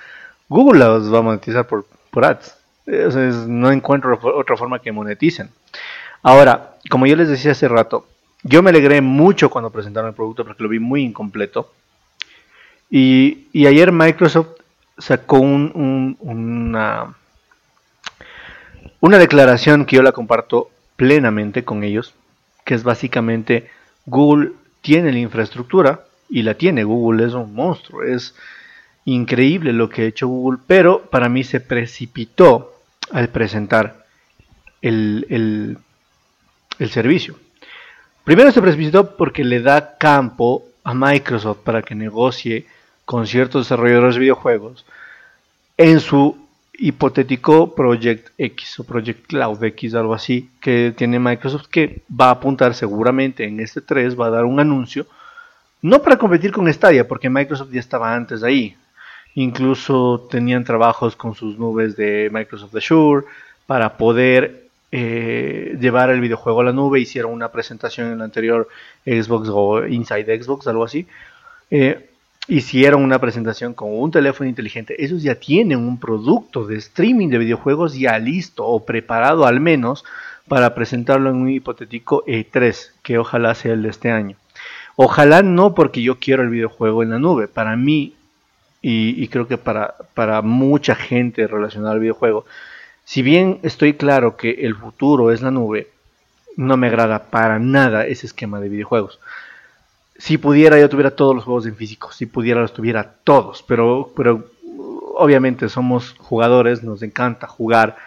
[0.50, 2.56] Google las va a monetizar por, por ads.
[2.86, 5.50] No encuentro otra forma que moneticen.
[6.22, 8.08] Ahora, como yo les decía hace rato,
[8.44, 11.72] yo me alegré mucho cuando presentaron el producto porque lo vi muy incompleto.
[12.90, 14.60] Y, y ayer Microsoft
[14.98, 17.16] sacó un, una,
[19.00, 22.14] una declaración que yo la comparto plenamente con ellos,
[22.66, 23.70] que es básicamente
[24.06, 28.36] Google tiene la infraestructura y la tiene, Google es un monstruo, es
[29.06, 32.73] increíble lo que ha hecho Google, pero para mí se precipitó
[33.12, 34.06] al presentar
[34.82, 35.26] el,
[36.80, 37.36] el, servicio.
[38.24, 42.66] Primero se precipitó porque le da campo a Microsoft para que negocie
[43.06, 44.86] con ciertos desarrolladores de videojuegos
[45.78, 46.38] en su
[46.74, 52.32] hipotético Project X o Project Cloud X, algo así, que tiene Microsoft, que va a
[52.32, 55.06] apuntar seguramente en este 3, va a dar un anuncio,
[55.82, 58.76] no para competir con Stadia, porque Microsoft ya estaba antes ahí,
[59.36, 63.26] incluso tenían trabajos con sus nubes de Microsoft Azure
[63.66, 68.68] para poder eh, llevar el videojuego a la nube, hicieron una presentación en el anterior
[69.06, 71.08] Xbox o Inside Xbox, algo así.
[71.72, 72.10] Eh,
[72.48, 77.38] hicieron una presentación con un teléfono inteligente, ellos ya tienen un producto de streaming de
[77.40, 80.04] videojuegos ya listo o preparado al menos
[80.48, 84.36] para presentarlo en un hipotético E3, que ojalá sea el de este año.
[84.96, 87.48] Ojalá no porque yo quiero el videojuego en la nube.
[87.48, 88.14] Para mí,
[88.86, 92.46] y, creo que para, para mucha gente relacionada al videojuego,
[93.06, 95.88] si bien estoy claro que el futuro es la nube,
[96.58, 99.20] no me agrada para nada ese esquema de videojuegos
[100.18, 104.12] si pudiera yo tuviera todos los juegos en físico, si pudiera los tuviera todos, pero,
[104.16, 104.52] pero
[105.16, 107.98] obviamente somos jugadores, nos encanta jugar.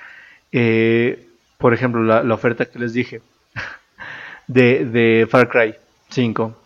[0.52, 1.26] Eh,
[1.58, 3.22] por ejemplo, la, oferta que les dije
[4.46, 5.74] de, de, Far Cry
[6.10, 6.56] 5.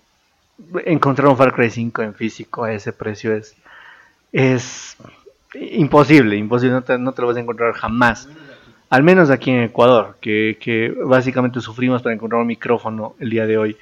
[0.85, 3.57] Encontrar un Far Cry 5 en físico a ese precio es,
[4.33, 4.97] es
[5.55, 8.29] imposible, imposible, no te, lo vas a encontrar jamás.
[8.89, 13.47] Al menos aquí en Ecuador, que, que básicamente sufrimos para encontrar un micrófono el día
[13.47, 13.77] de hoy.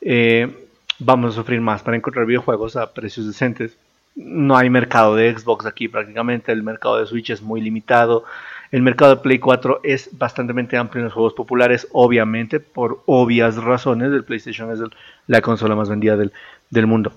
[0.00, 3.76] Eh, vamos a sufrir más para encontrar videojuegos a precios decentes.
[4.14, 8.24] No hay mercado de Xbox aquí prácticamente, el mercado de Switch es muy limitado.
[8.70, 13.56] El mercado de Play 4 es bastante amplio en los juegos populares, obviamente, por obvias
[13.56, 14.12] razones.
[14.12, 14.80] El PlayStation es
[15.26, 17.12] la consola más vendida del mundo.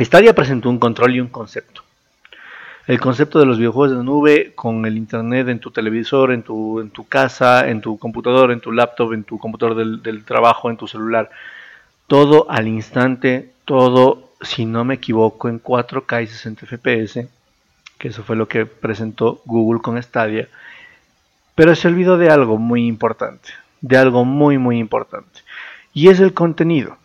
[0.00, 1.82] Stadia presentó un control y un concepto.
[2.86, 6.80] El concepto de los videojuegos de nube con el internet en tu televisor, en tu,
[6.80, 10.70] en tu casa, en tu computador, en tu laptop, en tu computador del, del trabajo,
[10.70, 11.30] en tu celular
[12.10, 17.28] todo al instante, todo, si no me equivoco, en 4K y 60 FPS,
[17.98, 20.48] que eso fue lo que presentó Google con Stadia,
[21.54, 25.42] pero se olvidó de algo muy importante, de algo muy muy importante,
[25.94, 26.96] y es el contenido.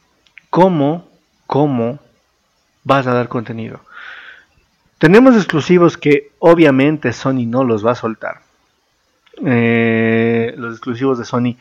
[0.50, 1.08] ¿Cómo,
[1.46, 2.00] cómo
[2.86, 3.82] vas a dar contenido?
[4.98, 8.42] Tenemos exclusivos que obviamente Sony no los va a soltar.
[9.46, 11.58] Eh, los exclusivos de Sony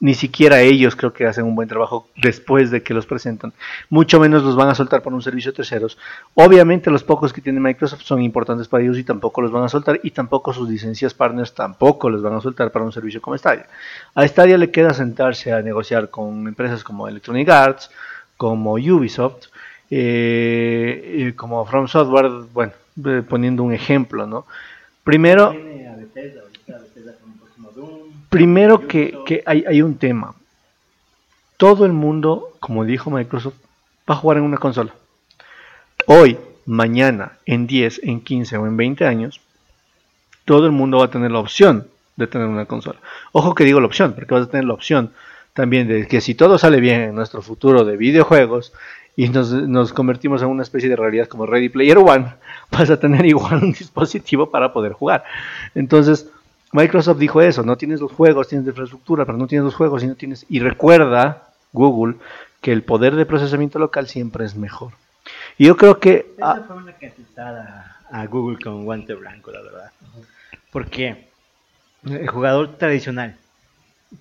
[0.00, 3.52] ni siquiera ellos creo que hacen un buen trabajo después de que los presentan.
[3.90, 5.98] Mucho menos los van a soltar por un servicio de terceros.
[6.34, 9.68] Obviamente los pocos que tiene Microsoft son importantes para ellos y tampoco los van a
[9.68, 13.36] soltar y tampoco sus licencias partners tampoco los van a soltar para un servicio como
[13.36, 13.66] Stadia.
[14.14, 17.90] A Stadia le queda sentarse a negociar con empresas como Electronic Arts,
[18.38, 19.48] como Ubisoft,
[19.90, 22.72] eh, como From Software, bueno,
[23.04, 24.46] eh, poniendo un ejemplo, ¿no?
[25.04, 25.54] Primero...
[28.30, 30.36] Primero que, hay, un tema.
[31.56, 33.56] Todo el mundo, como dijo Microsoft,
[34.08, 34.94] va a jugar en una consola.
[36.06, 39.40] Hoy, mañana, en 10, en 15 o en 20 años,
[40.44, 43.00] todo el mundo va a tener la opción de tener una consola.
[43.32, 45.12] Ojo que digo la opción, porque vas a tener la opción
[45.52, 48.72] también de que si todo sale bien en nuestro futuro de videojuegos
[49.20, 52.32] y nos, nos, convertimos en una especie de realidad como Ready Player One,
[52.70, 55.24] vas a tener igual un dispositivo para poder jugar.
[55.74, 56.30] Entonces,
[56.72, 60.06] Microsoft dijo eso, no tienes los juegos, tienes infraestructura, pero no tienes los juegos y
[60.06, 60.46] no tienes...
[60.48, 62.16] Y recuerda, Google,
[62.62, 64.94] que el poder de procesamiento local siempre es mejor.
[65.58, 66.32] Y yo creo que...
[66.38, 69.90] Esa fue una cachetada a Google con guante blanco, la verdad.
[70.72, 71.28] Porque
[72.06, 73.36] el jugador tradicional,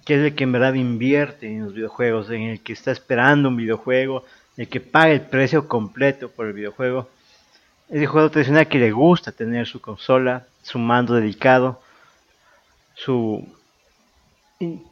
[0.05, 3.47] que es el que en verdad invierte en los videojuegos, en el que está esperando
[3.47, 4.25] un videojuego,
[4.59, 7.07] el que paga el precio completo por el videojuego,
[7.87, 11.81] es el jugador tradicional que le gusta tener su consola, su mando dedicado,
[12.93, 13.47] su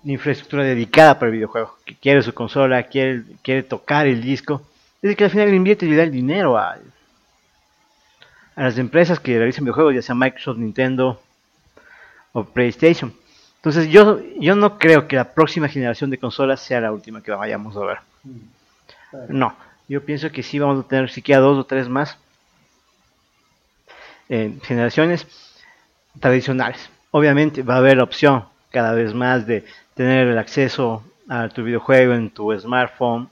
[0.06, 4.62] infraestructura dedicada para el videojuego, que quiere su consola, quiere, quiere tocar el disco,
[5.02, 6.78] es el que al final invierte y le da el dinero a,
[8.56, 11.22] a las empresas que realizan videojuegos, ya sea Microsoft, Nintendo
[12.32, 13.14] o PlayStation.
[13.58, 17.32] Entonces yo, yo no creo que la próxima generación de consolas sea la última que
[17.32, 17.98] vayamos a ver.
[19.30, 19.56] No,
[19.88, 22.18] yo pienso que sí vamos a tener siquiera dos o tres más
[24.30, 25.26] eh, generaciones
[26.20, 26.90] tradicionales.
[27.12, 31.64] Obviamente va a haber la opción cada vez más de tener el acceso a tu
[31.64, 33.30] videojuego en tu smartphone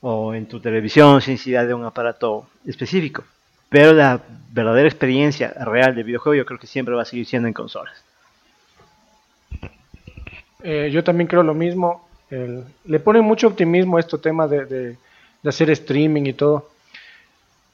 [0.00, 3.24] o en tu televisión sin necesidad de un aparato específico.
[3.68, 4.20] Pero la
[4.52, 8.04] verdadera experiencia real de videojuego yo creo que siempre va a seguir siendo en consolas.
[10.62, 12.03] Eh, yo también creo lo mismo.
[12.30, 14.96] Le pone mucho optimismo a este tema de,
[15.44, 16.70] hacer streaming y todo.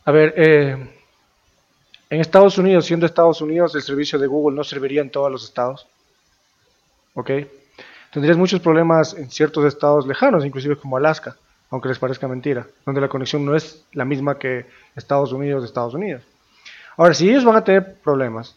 [0.05, 0.77] A ver, eh,
[2.11, 5.45] en Estados Unidos, siendo Estados Unidos, el servicio de Google no serviría en todos los
[5.45, 5.87] estados.
[7.15, 7.31] ¿Ok?
[8.13, 11.37] Tendrías muchos problemas en ciertos estados lejanos, inclusive como Alaska,
[11.71, 15.69] aunque les parezca mentira, donde la conexión no es la misma que Estados Unidos de
[15.69, 16.23] Estados Unidos.
[16.97, 18.57] Ahora, si ellos van a tener problemas,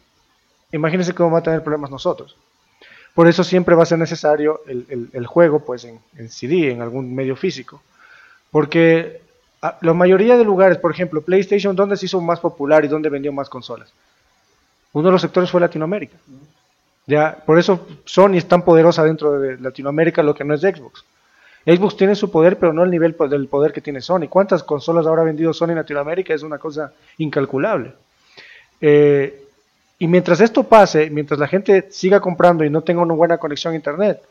[0.71, 2.35] imagínense cómo van a tener problemas nosotros.
[3.13, 7.35] Por eso siempre va a ser necesario el, juego pues en, CD, en algún medio
[7.35, 7.81] físico.
[8.49, 9.21] Porque
[9.81, 13.31] la mayoría de lugares, por ejemplo, PlayStation, ¿dónde se hizo más popular y dónde vendió
[13.31, 13.93] más consolas?
[14.93, 16.17] Uno de los sectores fue Latinoamérica.
[17.05, 21.03] Ya, por eso Sony es tan poderosa dentro de Latinoamérica, lo que no es Xbox.
[21.65, 24.27] Xbox tiene su poder, pero no el nivel del poder que tiene Sony.
[24.29, 26.33] ¿Cuántas consolas habrá vendido Sony en Latinoamérica?
[26.33, 27.93] Es una cosa incalculable.
[28.81, 29.42] Eh,
[30.03, 33.71] y mientras esto pase, mientras la gente siga comprando y no tenga una buena conexión
[33.71, 34.21] a Internet,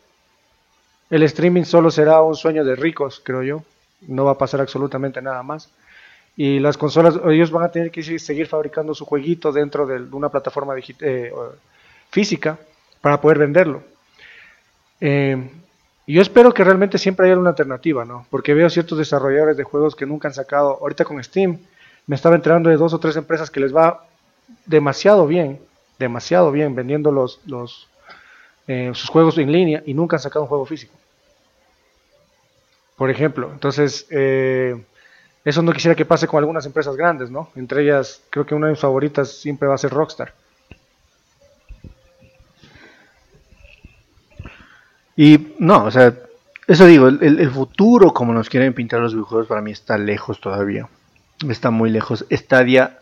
[1.08, 3.64] el streaming solo será un sueño de ricos, creo yo.
[4.02, 5.70] No va a pasar absolutamente nada más.
[6.36, 10.28] Y las consolas, ellos van a tener que seguir fabricando su jueguito dentro de una
[10.28, 11.32] plataforma eh,
[12.10, 12.58] física
[13.00, 13.82] para poder venderlo.
[15.00, 15.38] Eh,
[16.06, 18.26] yo espero que realmente siempre haya una alternativa, ¿no?
[18.28, 20.76] Porque veo ciertos desarrolladores de juegos que nunca han sacado.
[20.82, 21.60] Ahorita con Steam
[22.06, 24.04] me estaba enterando de dos o tres empresas que les va
[24.66, 25.60] demasiado bien,
[25.98, 27.88] demasiado bien vendiendo los, los
[28.68, 30.94] eh, sus juegos en línea y nunca han sacado un juego físico.
[32.96, 34.80] Por ejemplo, entonces eh,
[35.44, 37.50] eso no quisiera que pase con algunas empresas grandes, ¿no?
[37.56, 40.34] Entre ellas, creo que una de mis favoritas siempre va a ser Rockstar.
[45.16, 46.14] Y no, o sea,
[46.66, 50.88] eso digo, el, futuro como nos quieren pintar los videojuegos para mí está lejos todavía.
[51.48, 52.24] Está muy lejos.
[52.30, 53.00] Stadia,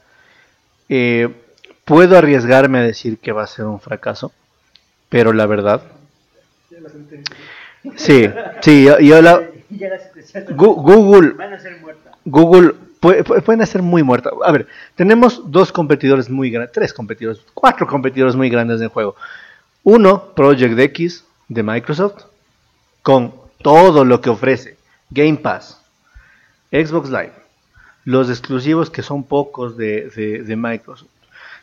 [0.90, 1.34] eh,
[1.86, 4.32] puedo arriesgarme a decir que va a ser un fracaso,
[5.08, 5.80] pero la verdad...
[7.96, 8.28] Sí,
[8.60, 9.20] sí, yo.
[10.50, 11.34] Google...
[12.24, 14.32] Google pueden ser muy muertas.
[14.44, 19.16] A ver, tenemos dos competidores muy grandes, tres competidores, cuatro competidores muy grandes en juego.
[19.82, 22.24] Uno, Project X, de Microsoft
[23.02, 24.76] con todo lo que ofrece
[25.10, 25.80] Game Pass,
[26.70, 27.32] Xbox Live,
[28.04, 31.08] los exclusivos que son pocos de, Microsoft.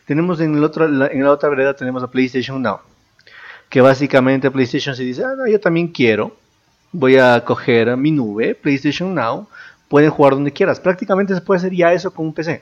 [0.06, 2.80] Tenemos en, el otro, en la otra vereda tenemos a PlayStation Now,
[3.70, 6.38] que básicamente PlayStation se dice, ah, yo también quiero,
[6.92, 9.48] voy a coger mi nube, PlayStation Now,
[9.90, 10.80] pueden jugar donde quieras.
[10.80, 12.62] Prácticamente se puede hacer ya eso con un PC.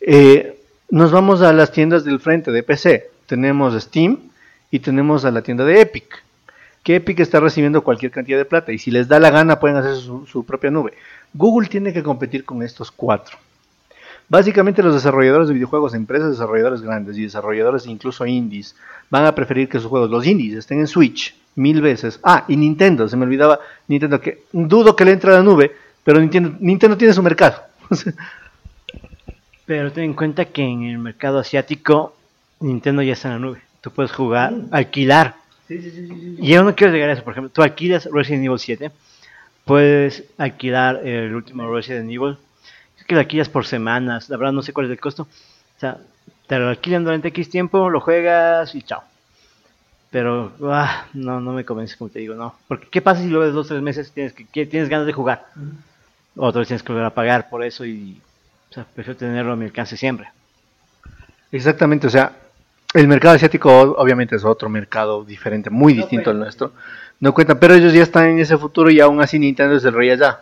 [0.00, 0.58] Eh,
[0.90, 3.10] nos vamos a las tiendas del frente de PC.
[3.26, 4.30] Tenemos Steam
[4.70, 6.24] y tenemos a la tienda de Epic
[6.84, 9.78] que Epic está recibiendo cualquier cantidad de plata y si les da la gana pueden
[9.78, 10.92] hacer su, propia nube.
[11.34, 13.36] Google tiene que competir con estos cuatro.
[14.28, 18.74] Básicamente los desarrolladores de videojuegos, empresas desarrolladores grandes y desarrolladores incluso indies,
[19.10, 22.18] van a preferir que sus juegos, los indies, estén en Switch mil veces.
[22.22, 25.72] Ah, y Nintendo, se me olvidaba Nintendo, que dudo que le entre a la nube,
[26.02, 27.62] pero Nintendo, Nintendo tiene su mercado.
[29.66, 32.16] pero ten en cuenta que en el mercado asiático
[32.60, 33.60] Nintendo ya está en la nube.
[33.82, 35.36] Tú puedes jugar, alquilar
[35.68, 38.90] y yo no quiero llegar a eso, por ejemplo, tú alquilas Resident Evil 7,
[39.64, 42.36] puedes alquilar el último Resident Evil,
[42.98, 45.80] es que lo alquilas por semanas, la verdad no sé cuál es el costo, o
[45.80, 45.98] sea,
[46.46, 49.02] te lo alquilan durante X tiempo, lo juegas y chao.
[50.10, 52.54] Pero ah, no, no me convence, como te digo, no.
[52.68, 55.12] Porque ¿qué pasa si luego de dos o tres meses tienes, que, tienes ganas de
[55.12, 55.46] jugar?
[56.36, 58.20] Otra vez tienes que volver a pagar por eso y
[58.70, 60.28] o sea, prefiero tenerlo a mi alcance siempre.
[61.50, 62.32] Exactamente, o sea,
[62.92, 66.72] el mercado asiático obviamente es otro mercado diferente, muy distinto al nuestro.
[67.20, 69.94] No cuentan, pero ellos ya están en ese futuro y aún así Nintendo es el
[69.94, 70.40] rey allá.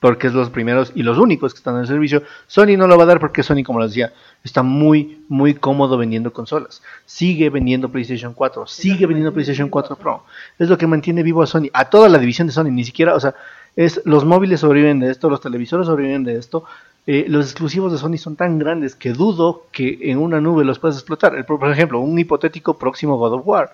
[0.00, 2.22] Porque es los primeros y los únicos que están en el servicio.
[2.46, 4.12] Sony no lo va a dar porque Sony, como les decía,
[4.44, 6.82] está muy, muy cómodo vendiendo consolas.
[7.04, 10.24] Sigue vendiendo PlayStation 4, sigue vendiendo PlayStation 4 Pro.
[10.58, 12.70] Es lo que mantiene vivo a Sony, a toda la división de Sony.
[12.70, 13.34] Ni siquiera, o sea,
[13.74, 16.64] Es, los móviles sobreviven de esto, los televisores sobreviven de esto.
[17.06, 20.78] Eh, los exclusivos de Sony son tan grandes que dudo que en una nube los
[20.78, 21.44] puedas explotar.
[21.46, 23.72] por ejemplo, un hipotético próximo God of War.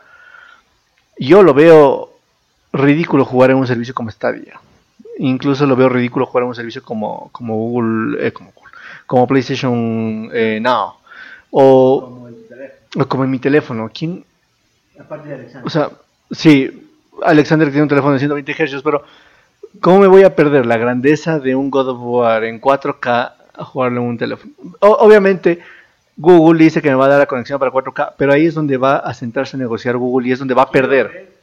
[1.18, 2.13] Yo lo veo
[2.74, 4.60] ridículo jugar en un servicio como Stadia.
[5.18, 8.52] Incluso lo veo ridículo jugar en un servicio como, como Google, eh, como,
[9.06, 10.94] como, PlayStation eh, Now.
[11.50, 12.28] O
[13.08, 13.88] como, en mi teléfono.
[13.96, 14.24] ¿Quién?
[14.98, 15.66] Aparte de Alexander.
[15.66, 15.90] O sea,
[16.32, 16.88] sí,
[17.22, 19.04] Alexander tiene un teléfono de 120 Hz, pero
[19.80, 23.64] ¿cómo me voy a perder la grandeza de un God of War en 4K a
[23.64, 24.52] jugarlo en un teléfono?
[24.80, 25.60] obviamente,
[26.16, 28.76] Google dice que me va a dar la conexión para 4K, pero ahí es donde
[28.76, 31.34] va a sentarse a negociar Google y es donde va a perder.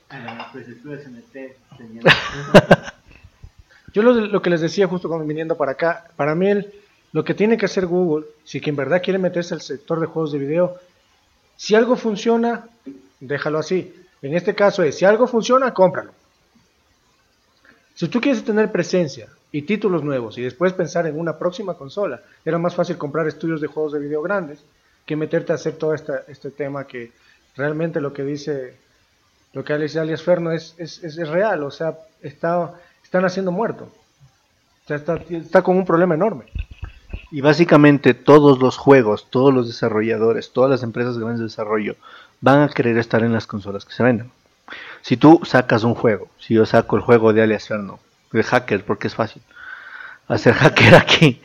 [3.94, 6.50] Yo lo, que les decía justo cuando viniendo para acá, para mí
[7.12, 10.08] lo que tiene que hacer Google, si que en verdad quiere meterse al sector de
[10.08, 10.78] juegos de video,
[11.58, 12.68] si algo funciona,
[13.20, 13.94] déjalo así.
[14.22, 16.14] En este caso es, si algo funciona, cómpralo.
[17.96, 22.22] Si tú quieres tener presencia y títulos nuevos y después pensar en una próxima consola,
[22.46, 24.60] era más fácil comprar estudios de juegos de video grandes
[25.06, 27.12] que meterte a hacer todo este tema que
[27.56, 28.78] realmente lo que dice,
[29.54, 32.74] lo que dice alias Ferno es, es, es real, o sea, está
[33.12, 33.90] están haciendo muerto.
[34.86, 36.46] O sea, está, está con un problema enorme.
[37.30, 41.98] Y básicamente todos los juegos, todos los desarrolladores, todas las empresas grandes de desarrollo
[42.40, 44.32] van a querer estar en las consolas que se venden.
[45.02, 48.00] Si tú sacas un juego, si yo saco el juego de Alias Ferno,
[48.32, 49.42] de hacker, porque es fácil
[50.30, 51.42] hacer hacker aquí,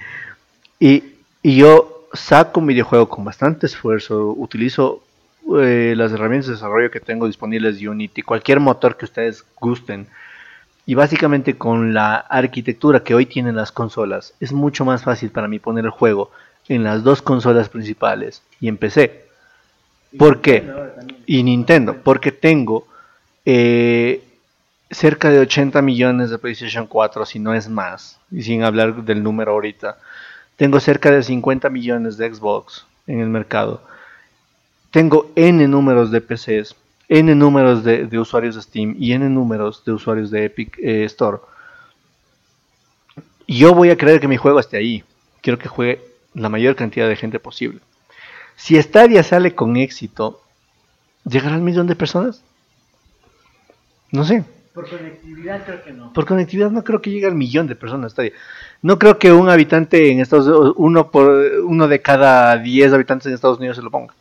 [0.78, 5.02] y, y yo saco un videojuego con bastante esfuerzo, utilizo
[5.61, 10.09] eh, las herramientas de desarrollo que tengo disponibles de Unity, cualquier motor que ustedes gusten,
[10.86, 15.49] y básicamente con la arquitectura que hoy tienen las consolas, es mucho más fácil para
[15.49, 16.30] mí poner el juego
[16.68, 19.24] en las dos consolas principales y en PC.
[20.18, 20.64] ¿Por qué?
[21.26, 22.86] Y Nintendo, porque tengo
[23.44, 24.22] eh,
[24.90, 29.22] cerca de 80 millones de PlayStation 4, si no es más, y sin hablar del
[29.22, 29.99] número ahorita.
[30.57, 33.82] Tengo cerca de 50 millones de Xbox en el mercado.
[34.97, 36.74] Tengo N números de PCs
[37.11, 41.36] N números de, usuarios de Steam y N números de usuarios de Epic eh, Store.
[43.47, 45.05] Yo voy a creer que mi juego esté ahí.
[45.42, 46.01] Quiero que juegue
[46.32, 47.80] la mayor cantidad de gente posible.
[48.57, 50.40] Si Stadia sale con éxito,
[51.26, 52.42] ¿llegará al millón de personas?
[54.12, 54.44] No sé.
[54.72, 56.11] Por conectividad creo que no.
[56.14, 58.32] Por conectividad no creo que llegue al millón de personas Stadia.
[58.80, 61.28] No creo que un habitante en Estados Unidos, uno, por,
[61.66, 64.14] uno de cada diez habitantes en Estados Unidos se lo ponga.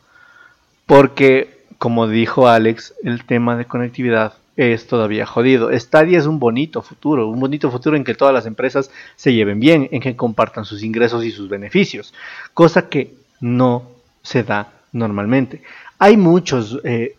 [0.86, 5.70] Porque como dijo Alex, el tema de conectividad es todavía jodido.
[5.78, 9.60] Stadia es un bonito futuro, un bonito futuro en que todas las empresas se lleven
[9.60, 12.14] bien, en que compartan sus ingresos y sus beneficios,
[12.54, 13.90] cosa que no
[14.22, 15.62] se da normalmente.
[15.98, 17.16] Hay muchos eh,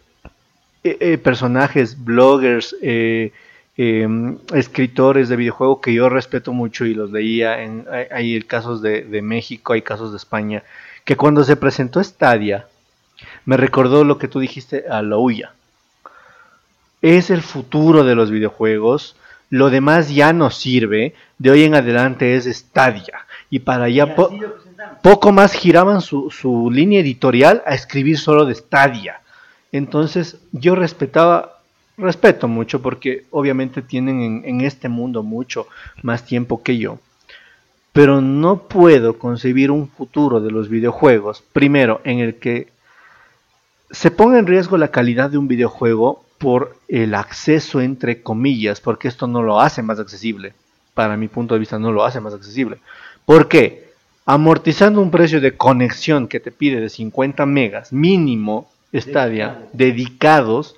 [0.83, 7.61] eh, eh, personajes, bloggers, em, escritores de videojuegos que yo respeto mucho y los leía.
[7.61, 10.63] En, hay, casos de, de México, hay casos de España,
[11.05, 12.67] que cuando se presentó Stadia,
[13.47, 15.53] me recordó lo que tú dijiste a la huya.
[17.01, 19.15] Es el futuro de los videojuegos.
[19.49, 21.15] Lo demás ya no sirve.
[21.37, 23.25] De hoy en adelante es Stadia.
[23.49, 24.15] Y para allá
[25.01, 29.21] poco más giraban su, línea editorial a escribir solo de Stadia.
[29.71, 31.59] Entonces yo respetaba,
[31.97, 35.67] respeto mucho porque obviamente tienen en, en este mundo mucho
[36.03, 36.99] más tiempo que yo
[37.93, 42.67] pero no puedo concebir un futuro de los videojuegos, primero, en el que
[43.89, 49.07] se ponga en riesgo la calidad de un videojuego por el acceso entre comillas, porque
[49.07, 50.53] esto no lo hace más accesible.
[50.93, 52.79] Para mi punto de vista no lo hace más accesible.
[53.25, 53.91] ¿Por qué?
[54.25, 60.75] Amortizando un precio de conexión que te pide de 50 megas mínimo Stadia dedicados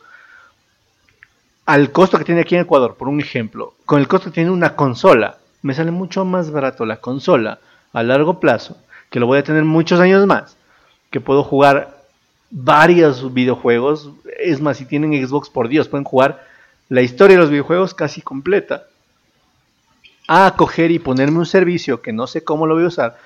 [1.66, 4.50] al costo que tiene aquí en Ecuador, por un ejemplo, con el costo que tiene
[4.50, 7.60] una consola, me sale mucho más barato la consola
[7.94, 8.78] a largo plazo,
[9.12, 10.58] que lo voy a tener muchos años más,
[11.12, 11.99] que puedo jugar
[12.52, 14.10] varios videojuegos.
[14.40, 16.46] Es más, si tienen Xbox, por Dios, pueden jugar
[16.90, 18.88] la historia de los videojuegos casi completa.
[20.28, 23.18] A coger y ponerme un servicio que no sé cómo lo voy a usar.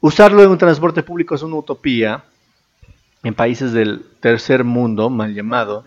[0.00, 2.24] Usarlo en un transporte público es una utopía
[3.22, 5.84] en países del tercer mundo, mal llamado.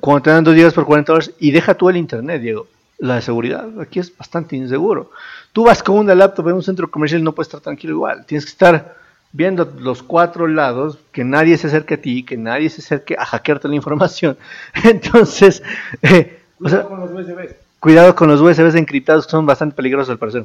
[0.00, 2.68] Cuando te dan 2 gigas por 40 dólares y deja tú el internet, Diego.
[2.98, 5.10] La seguridad aquí es bastante inseguro.
[5.52, 8.26] Tú vas con una laptop en un centro comercial y no puedes estar tranquilo igual.
[8.26, 8.96] Tienes que estar
[9.38, 13.24] viendo los cuatro lados, que nadie se acerque a ti, que nadie se acerque a
[13.24, 14.36] hackearte la información.
[14.84, 15.62] Entonces,
[16.02, 17.54] eh, cuidado con los USBs.
[17.78, 20.44] Cuidado con los USBs encriptados, que son bastante peligrosos al parecer.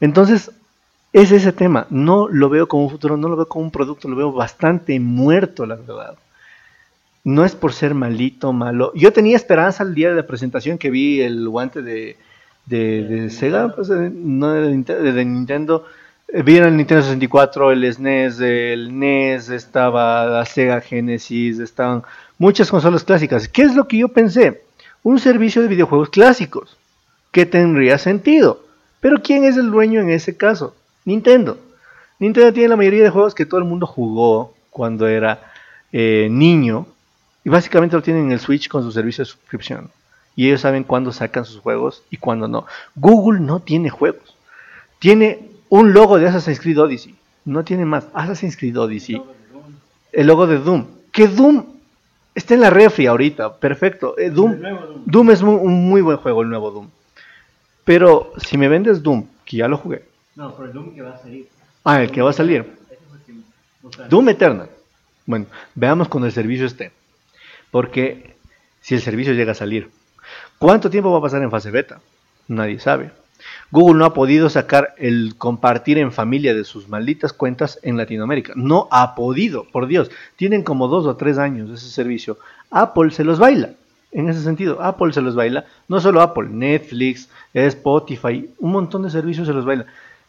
[0.00, 0.50] Entonces,
[1.14, 1.86] es ese tema.
[1.88, 5.00] No lo veo como un futuro, no lo veo como un producto, lo veo bastante
[5.00, 6.14] muerto, la verdad.
[7.24, 8.92] no es por ser malito, malo.
[8.94, 12.18] Yo tenía esperanza el día de la presentación que vi el guante de,
[12.66, 15.86] de, Sega, pues, no de, de Nintendo.
[16.28, 22.02] Eh, vi el Nintendo 64, el SNES, el NES, estaba la Sega Genesis, estaban
[22.38, 23.48] muchas consolas clásicas.
[23.48, 24.62] ¿Qué es lo que yo pensé?
[25.02, 26.76] Un servicio de videojuegos clásicos,
[27.30, 28.60] que tendría sentido.
[29.00, 30.74] Pero ¿quién es el dueño en ese caso?
[31.04, 31.58] Nintendo.
[32.18, 35.52] Nintendo tiene la mayoría de juegos que todo el mundo jugó cuando era
[35.92, 36.86] eh, niño.
[37.44, 39.90] Y básicamente lo tienen en el Switch con su servicio de suscripción.
[40.34, 42.66] Y ellos saben cuándo sacan sus juegos y cuándo no.
[42.96, 44.34] Google no tiene juegos.
[44.98, 47.14] Tiene un logo de Assassin's Creed Odyssey.
[47.44, 48.06] No tiene más.
[48.14, 49.22] Assassin's Creed Odyssey.
[50.12, 50.86] El logo de Doom.
[51.12, 51.64] Que Doom
[52.34, 53.56] está en la refri ahorita.
[53.56, 54.18] Perfecto.
[54.18, 54.56] Eh, Doom,
[55.06, 55.30] Doom.
[55.30, 56.88] es un muy buen juego, el nuevo Doom.
[57.84, 60.04] Pero si me vendes Doom, que ya lo jugué.
[60.34, 61.48] No, pero el Doom que va a salir.
[61.84, 62.76] Ah, el que va a salir.
[64.08, 64.68] Doom Eternal.
[65.24, 66.92] Bueno, veamos cuando el servicio esté.
[67.70, 68.36] Porque
[68.80, 69.90] si el servicio llega a salir,
[70.58, 72.00] ¿cuánto tiempo va a pasar en fase beta?
[72.48, 73.10] Nadie sabe.
[73.70, 78.52] Google no ha podido sacar el compartir en familia de sus malditas cuentas en Latinoamérica.
[78.56, 80.10] No ha podido, por Dios.
[80.36, 82.38] Tienen como dos o tres años ese servicio.
[82.70, 83.70] Apple se los baila.
[84.12, 85.66] En ese sentido, Apple se los baila.
[85.88, 89.86] No solo Apple, Netflix, Spotify, un montón de servicios se los baila.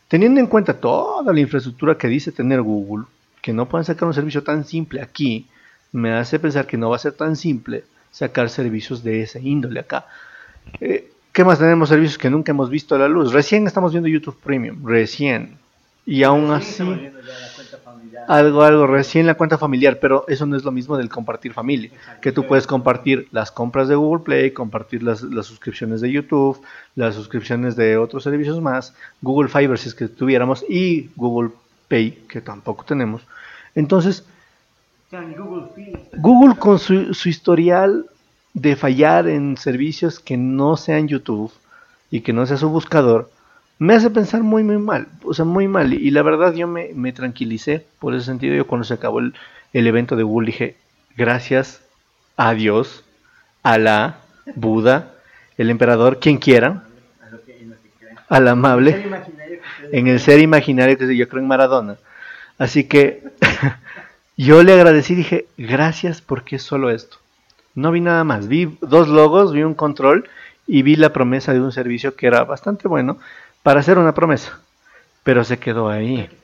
[0.08, 3.06] Teniendo en cuenta toda la infraestructura que dice tener Google,
[3.42, 5.48] que no puedan sacar un servicio tan simple aquí,
[5.92, 9.80] me hace pensar que no va a ser tan simple sacar servicios de esa índole
[9.80, 10.06] acá.
[10.80, 13.32] Eh, ¿Qué más tenemos servicios que nunca hemos visto a la luz?
[13.32, 15.60] Recién estamos viendo YouTube Premium, recién.
[16.04, 16.82] Y aún así,
[18.28, 21.92] algo, algo, recién la cuenta familiar, pero eso no es lo mismo del compartir familia,
[22.24, 26.60] que tú puedes compartir las compras de Google Play, compartir las, las, suscripciones de YouTube,
[26.96, 31.52] las suscripciones de otros servicios más, Google Fiber si es que tuviéramos, y Google
[31.88, 33.22] Pay, que tampoco tenemos.
[33.76, 34.26] Entonces,
[36.14, 38.08] Google con su, su historial
[38.58, 41.52] de fallar en servicios que no sean YouTube
[42.10, 43.30] y que no sea su buscador,
[43.78, 45.94] me hace pensar muy, muy mal, o sea, muy mal.
[45.94, 48.56] Y la verdad yo me, me tranquilicé por ese sentido.
[48.56, 49.34] Yo cuando se acabó el,
[49.74, 50.76] evento de Google dije,
[51.16, 51.82] gracias
[52.36, 53.04] a Dios,
[53.62, 54.18] a la
[54.56, 55.14] Buda,
[55.60, 56.84] el emperador, quien quiera,
[58.30, 59.06] al amable,
[59.92, 61.98] en el ser imaginario que yo creo en Maradona.
[62.58, 63.22] Así que
[64.38, 67.20] yo le agradecí, dije, gracias porque es solo esto.
[67.78, 70.28] No vi nada más, vi dos logos, vi un control
[70.66, 73.20] y vi la promesa de un servicio que era bastante bueno
[73.62, 74.60] para hacer una promesa,
[75.22, 76.28] pero se quedó ahí.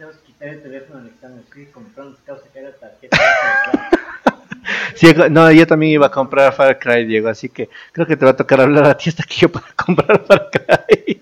[4.96, 8.24] Sí, no, yo también iba a comprar Far Cry, Diego, así que creo que te
[8.24, 11.22] va a tocar hablar a ti hasta que yo pueda comprar Far Cry.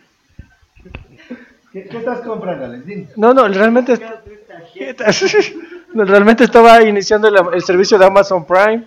[1.71, 3.17] ¿Qué, estás comprando, Alex?
[3.17, 3.97] No, no, realmente,
[5.93, 8.85] realmente estaba iniciando el, servicio de Amazon Prime,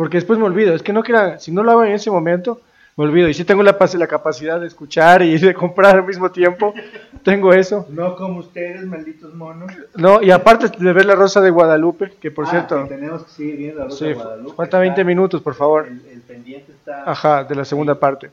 [0.00, 2.62] porque después me olvido, es que no queda, si no lo hago en ese momento,
[2.96, 3.28] me olvido.
[3.28, 6.72] Y si tengo la, la capacidad de escuchar y de comprar al mismo tiempo.
[7.22, 7.86] Tengo eso.
[7.90, 9.70] No como ustedes, malditos monos.
[9.96, 12.86] No, y aparte de ver la Rosa de Guadalupe, que por ah, cierto...
[12.88, 14.56] tenemos que seguir viendo la Rosa de Guadalupe.
[14.56, 15.86] Falta 20 minutos, por favor.
[15.86, 17.02] El, pendiente está...
[17.04, 18.30] Ajá, de la segunda parte.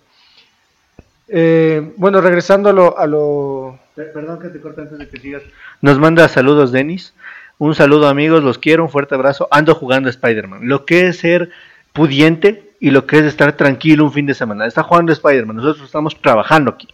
[1.28, 3.78] Eh, bueno, regresando a lo, a lo...
[3.94, 5.44] Perdón que te corte antes de que sigas.
[5.82, 7.14] Nos manda saludos Denis.
[7.60, 9.48] Un saludo amigos, los quiero, un fuerte abrazo.
[9.52, 10.62] Ando jugando Spider-Man.
[10.64, 11.50] Lo que es ser
[11.92, 14.68] pudiente y lo que es estar tranquilo un fin de semana.
[14.68, 16.88] Está jugando Spider-Man, nosotros estamos trabajando aquí.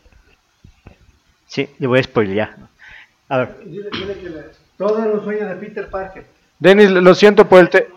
[1.47, 2.55] Sí, le voy a spoilear.
[3.27, 3.55] A ver.
[4.77, 6.25] Todos los sueños de Peter Parker.
[6.59, 7.87] Denis, lo siento por el te...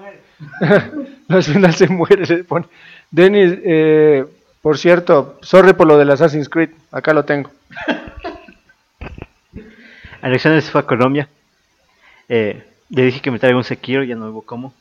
[1.42, 2.66] final se muere, se pone.
[3.10, 4.24] Denis, eh,
[4.60, 7.50] por cierto, sorry por lo del Assassin's Creed, acá lo tengo.
[10.20, 11.28] Alexander se fue a Colombia.
[12.28, 14.74] Eh, le dije que me traiga un Sekiro, ya no hubo cómo.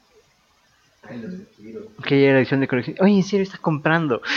[2.04, 2.98] Que ya la edición de colección.
[3.00, 4.22] Oye, en serio, estás comprando.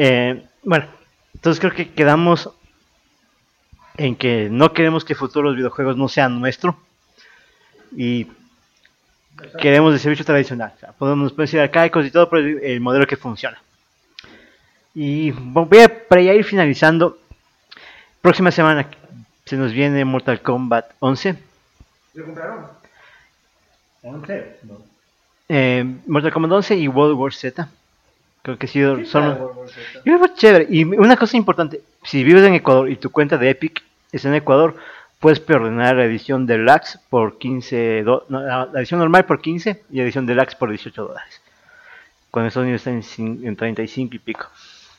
[0.00, 0.86] Eh, bueno,
[1.34, 2.50] entonces creo que quedamos
[3.96, 6.78] en que no queremos que el futuro de los videojuegos no sea nuestro.
[7.96, 8.28] Y
[9.60, 10.72] queremos el servicio tradicional.
[10.98, 13.60] podemos decir arcaicos y todo, pero el modelo que funciona.
[14.94, 17.18] Y voy a, para ir finalizando,
[18.20, 18.88] próxima semana
[19.44, 21.36] se nos viene Mortal Kombat 11
[22.14, 22.66] ¿Lo compraron?
[24.02, 24.56] 11,
[25.48, 27.68] Eh, Mortal Kombat 11 y World War Z.
[28.42, 29.04] Creo que ha sido.
[29.04, 29.36] Son...
[30.36, 30.66] chévere.
[30.70, 34.34] Y una cosa importante: si vives en Ecuador y tu cuenta de Epic es en
[34.34, 34.76] Ecuador,
[35.18, 38.04] puedes preordenar la edición deluxe por 15.
[38.28, 41.40] la edición normal por 15 y la edición deluxe por 18 dólares.
[42.30, 44.46] Cuando Estados Unidos está en, en 35 y pico.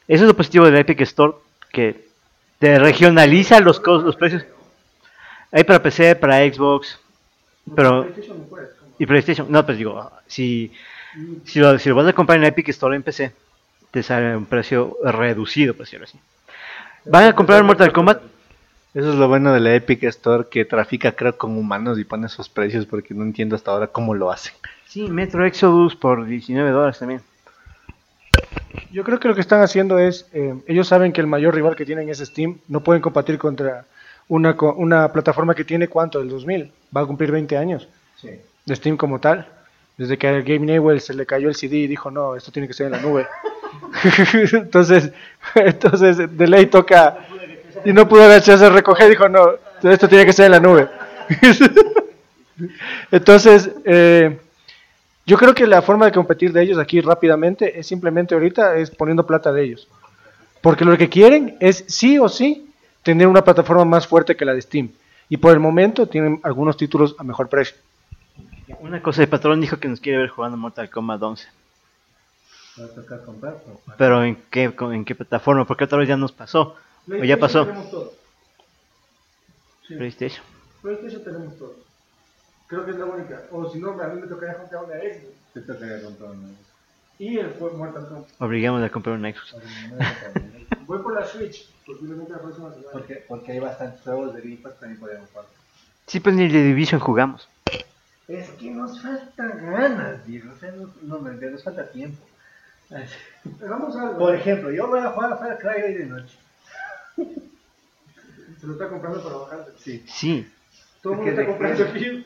[0.08, 1.34] Eso es lo positivo de Epic Store:
[1.72, 2.09] que
[2.60, 4.46] te regionaliza los, los precios.
[5.52, 7.00] Hay para PC, para Xbox,
[7.76, 8.08] Pero,
[9.00, 10.72] y PlayStation, no, pues digo, si,
[11.46, 13.32] si, lo, si lo vas a comprar en Epic Store en PC,
[13.90, 16.20] te sale un precio reducido, por decirlo así.
[17.06, 18.22] ¿Van a comprar Mortal Kombat?
[18.94, 22.28] Eso es lo bueno de la Epic Store que trafica creo con humanos y pone
[22.28, 24.54] esos precios porque no entiendo hasta ahora cómo lo hacen.
[24.86, 27.22] Sí, Metro Exodus por 19 dólares también.
[28.92, 31.76] Yo creo que lo que están haciendo es, eh, ellos saben que el mayor rival
[31.76, 33.86] que tienen es Steam, no pueden competir contra
[34.28, 37.88] una, una plataforma que tiene cuánto, del 2000, va a cumplir 20 años
[38.66, 39.48] de Steam como tal.
[39.98, 42.68] Desde que a Game Newell se le cayó el CD y dijo, no, esto tiene
[42.68, 43.28] que ser en la nube.
[44.54, 45.12] entonces,
[45.56, 47.18] entonces, de ley toca
[47.86, 49.52] y no pudo agacharse recoger, dijo, no,
[49.84, 50.90] esto tiene que ser en la nube.
[53.12, 54.38] Entonces, eh,
[55.30, 58.90] yo creo que la forma de competir de ellos aquí rápidamente es simplemente ahorita es
[58.90, 59.88] poniendo plata de ellos.
[60.60, 62.74] Porque lo que quieren es sí o sí
[63.04, 64.90] tener una plataforma más fuerte que la de Steam.
[65.30, 67.78] Y por el momento tienen algunos títulos a mejor precio.
[68.80, 71.48] Una cosa, el patrón dijo que nos quiere ver jugando Mortal Kombat 11.
[74.00, 75.66] Pero ¿en qué, ¿en qué plataforma?
[75.66, 76.76] Porque otra vez ya nos pasó.
[77.08, 77.68] ¿O ya pasó?
[79.88, 80.44] PlayStation.
[80.82, 81.89] PlayStation tenemos todo.
[82.70, 83.42] Creo que es la única.
[83.52, 85.34] O si no, a mí me tocaría comprar una Xbox.
[85.54, 86.70] Te tocaría comprar una Xbox.
[87.18, 88.30] Y el Mortal Kombat.
[88.38, 89.56] Obligamos a comprar una Xbox.
[90.86, 92.92] Voy por la Switch, posiblemente la próxima semana.
[92.94, 95.46] Porque, porque hay bastantes juegos de Game también podemos jugar.
[96.06, 97.50] Sí, pues ni el de Division jugamos.
[98.28, 100.50] Es que nos falta ganas, viejo.
[100.56, 102.24] O sea, no, no, nos falta tiempo.
[103.68, 106.38] Vamos a Por ejemplo, yo voy a jugar a Far Cry hoy de noche.
[108.60, 109.66] Se lo está comprando para bajar.
[109.80, 110.04] Sí.
[110.08, 110.52] Sí.
[111.02, 112.26] Todo el mundo está comprando aquí.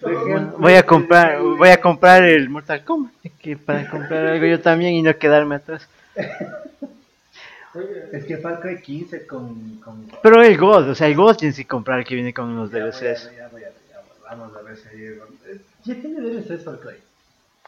[0.58, 3.14] Voy a comprar, voy a comprar el Mortal Kombat.
[3.40, 5.88] Que para comprar algo yo también y no quedarme atrás.
[8.12, 10.08] Es que Far Cry 15 con, con...
[10.22, 12.70] Pero el Ghost, o sea, el Ghost tienes que comprar el que viene con los
[12.70, 13.32] DLCs.
[14.30, 15.20] Vamos a ver si hay...
[15.84, 16.98] ¿Ya tiene DLCs Far Cry?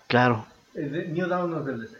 [0.05, 0.45] Claro.
[0.75, 1.97] New Dawn no es DLC.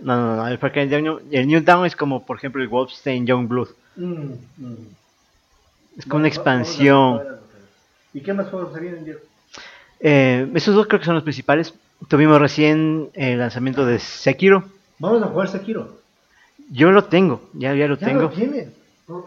[0.00, 3.26] No, no, no, el Far Cry el New Dawn es como, por ejemplo, el Wolfenstein
[3.26, 3.70] Youngblood.
[3.96, 4.76] Mm, mm.
[5.98, 7.22] Es como una expansión.
[8.14, 9.20] ¿Y qué más juegos se vienen, Diego?
[10.00, 11.74] Eh, esos dos creo que son los principales.
[12.08, 14.64] Tuvimos recién el lanzamiento de Sekiro.
[14.98, 15.98] Vamos a jugar Sekiro.
[16.70, 18.30] Yo lo tengo, ya, ya lo tengo.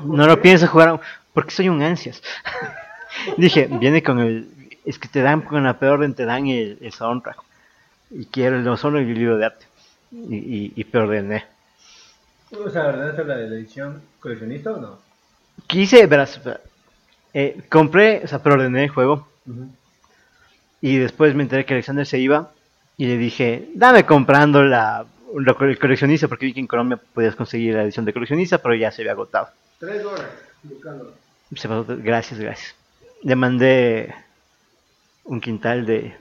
[0.05, 0.99] no lo pienso jugar
[1.33, 2.21] porque soy un ansias.
[3.37, 4.47] Dije, viene con el.
[4.85, 7.37] Es que te dan con la peor orden, te dan el, el soundtrack.
[8.11, 9.65] Y quiero el soundtrack y el libro de arte.
[10.11, 11.45] Y, y, y preordené.
[12.51, 14.99] O sea, ¿ordenaste la de la edición coleccionista o no?
[15.67, 16.39] Quise, verás,
[17.33, 19.27] eh, compré, o sea, preordené el juego.
[20.81, 22.51] Y después me enteré que Alexander se iba.
[22.97, 25.05] Y le dije, dame comprando la,
[25.35, 28.91] el coleccionista, porque vi que en Colombia podías conseguir la edición de coleccionista, pero ya
[28.91, 29.49] se había agotado.
[29.79, 30.27] Tres horas
[30.63, 31.13] buscándolo.
[32.01, 32.75] Gracias, gracias.
[33.23, 34.13] Le mandé
[35.23, 36.15] un quintal de,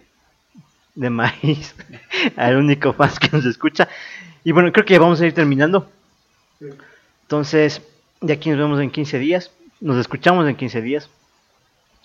[0.95, 1.75] de maíz
[2.37, 3.89] al único fan que nos escucha.
[4.45, 5.89] Y bueno, creo que vamos a ir terminando.
[7.23, 7.83] Entonces,
[8.21, 9.51] de aquí nos vemos en 15 días.
[9.81, 11.09] Nos escuchamos en 15 días.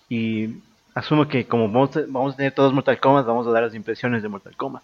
[0.09, 0.61] Y
[0.93, 4.29] asumo que como vamos a, tener todos Mortal Kombat, vamos a dar las impresiones de
[4.29, 4.83] Mortal Kombat.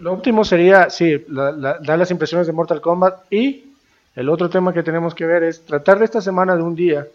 [0.00, 3.32] Lo último sería, sí, dar las impresiones de Mortal Kombat.
[3.32, 3.72] Y
[4.16, 7.06] el otro tema que tenemos que ver es tratar de esta semana de un día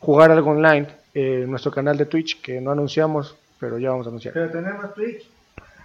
[0.00, 4.10] jugar algo online en nuestro canal de Twitch, que no anunciamos, pero ya vamos a
[4.10, 4.34] anunciar.
[4.34, 5.26] Pero tenemos Twitch.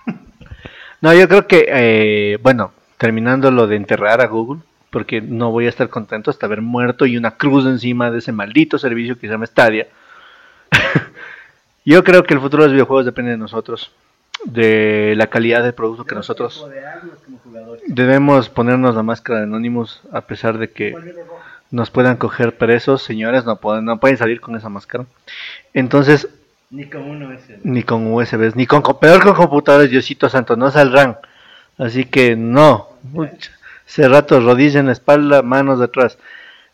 [1.02, 5.66] no, yo creo que, eh, bueno, terminando lo de enterrar a Google, porque no voy
[5.66, 9.28] a estar contento hasta haber muerto y una cruz encima de ese maldito servicio que
[9.28, 9.88] se llama Stadia.
[11.86, 13.92] Yo creo que el futuro de los videojuegos depende de nosotros,
[14.46, 16.66] de la calidad del producto que nosotros
[17.88, 20.96] debemos ponernos la máscara de Anonymous a pesar de que
[21.72, 25.06] nos puedan coger presos, señores, no pueden, no pueden salir con esa máscara.
[25.74, 26.28] Entonces,
[26.72, 27.60] ni con USB.
[27.64, 31.18] Ni con USBs, ni con peor con computadores, Diosito Santo, no saldrán.
[31.78, 32.90] Así que no.
[33.98, 36.18] Rato, rodilla en la espalda, manos detrás.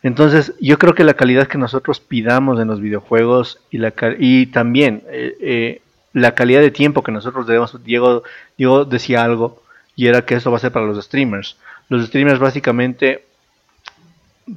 [0.04, 4.48] Entonces, yo creo que la calidad que nosotros pidamos en los videojuegos y, la, y
[4.48, 5.82] también eh, eh,
[6.14, 8.24] la calidad de tiempo que nosotros debemos, Diego,
[8.58, 9.64] Diego decía algo,
[9.96, 11.58] y era que esto va a ser para los streamers.
[11.90, 13.26] Los streamers básicamente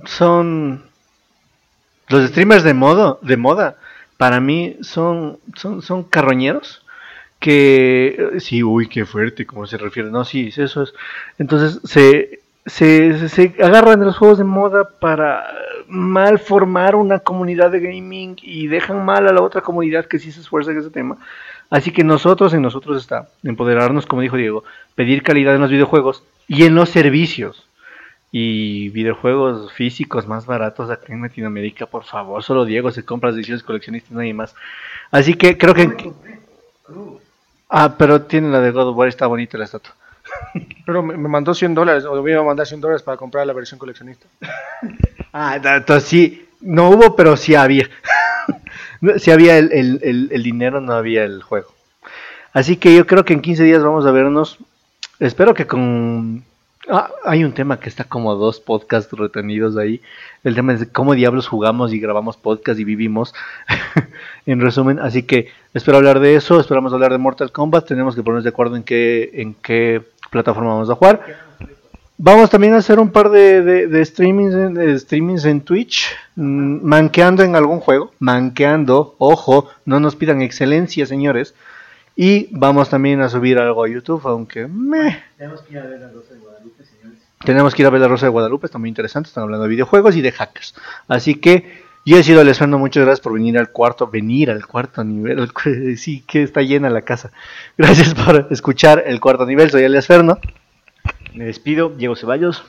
[0.04, 0.84] son
[2.08, 3.76] los streamers de modo, de moda,
[4.16, 6.82] para mí son, son, son carroñeros
[7.38, 10.92] que sí, uy, qué fuerte, como se refiere, no, sí, eso es.
[11.38, 15.44] Entonces se, se, se, agarran de los juegos de moda para
[15.88, 20.30] mal formar una comunidad de gaming y dejan mal a la otra comunidad que sí
[20.32, 21.16] se esfuerza en ese tema.
[21.70, 24.64] Así que nosotros, en nosotros está empoderarnos, como dijo Diego,
[24.94, 27.64] pedir calidad en los videojuegos y en los servicios.
[28.30, 33.62] Y videojuegos físicos más baratos acá en Latinoamérica, por favor, solo Diego se compra ediciones
[33.62, 34.54] coleccionistas, nadie más.
[35.10, 36.12] Así que creo que...
[37.70, 39.94] Ah, pero tiene la de God of War, está bonita la estatua.
[40.86, 43.52] Pero me, mandó 100 dólares, o me iba a mandar 100 dólares para comprar la
[43.52, 44.26] versión coleccionista.
[45.30, 47.88] Ah, entonces sí, no hubo, pero sí había.
[49.18, 51.68] sí había el, el- el- dinero, no había el juego.
[52.54, 54.56] Así que yo creo que en 15 días vamos a vernos.
[55.20, 56.44] Espero que con...
[56.88, 60.00] Ah, hay un tema que está como dos podcasts retenidos ahí.
[60.42, 63.34] El tema es cómo diablos jugamos y grabamos podcast y vivimos.
[64.46, 66.58] en resumen, así que espero hablar de eso.
[66.58, 67.86] Esperamos hablar de Mortal Kombat.
[67.86, 71.48] Tenemos que ponernos de acuerdo en qué, en qué plataforma vamos a jugar.
[72.20, 76.16] Vamos también a hacer un par de, de, de streamings, en, de streamings en Twitch,
[76.34, 81.54] mm, manqueando en algún juego, manqueando, ojo, no nos pidan excelencia, señores.
[82.16, 85.22] Y vamos también a subir algo a YouTube, aunque meh.
[85.36, 87.18] Tenemos que ir a ver la Rosa de Guadalupe, señores.
[87.44, 89.70] Tenemos que ir a ver la Rosa de Guadalupe, está muy interesante, están hablando de
[89.70, 90.74] videojuegos y de hackers.
[91.06, 95.04] Así que yo he sido Alessandro, muchas gracias por venir al cuarto, venir al cuarto
[95.04, 95.52] nivel, al
[95.96, 97.30] sí que está llena la casa.
[97.76, 100.38] Gracias por escuchar el cuarto nivel, soy Ferno.
[101.34, 102.64] Me despido, Diego Ceballos.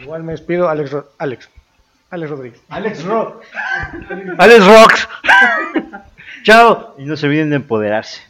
[0.00, 1.48] Igual me despido, Alex, Ro- Alex,
[2.10, 2.60] Alex Rodríguez.
[2.68, 3.42] Alex Rock.
[4.38, 5.08] Alex Rocks.
[6.42, 6.94] Chao.
[6.98, 8.20] Y no se olviden de empoderarse.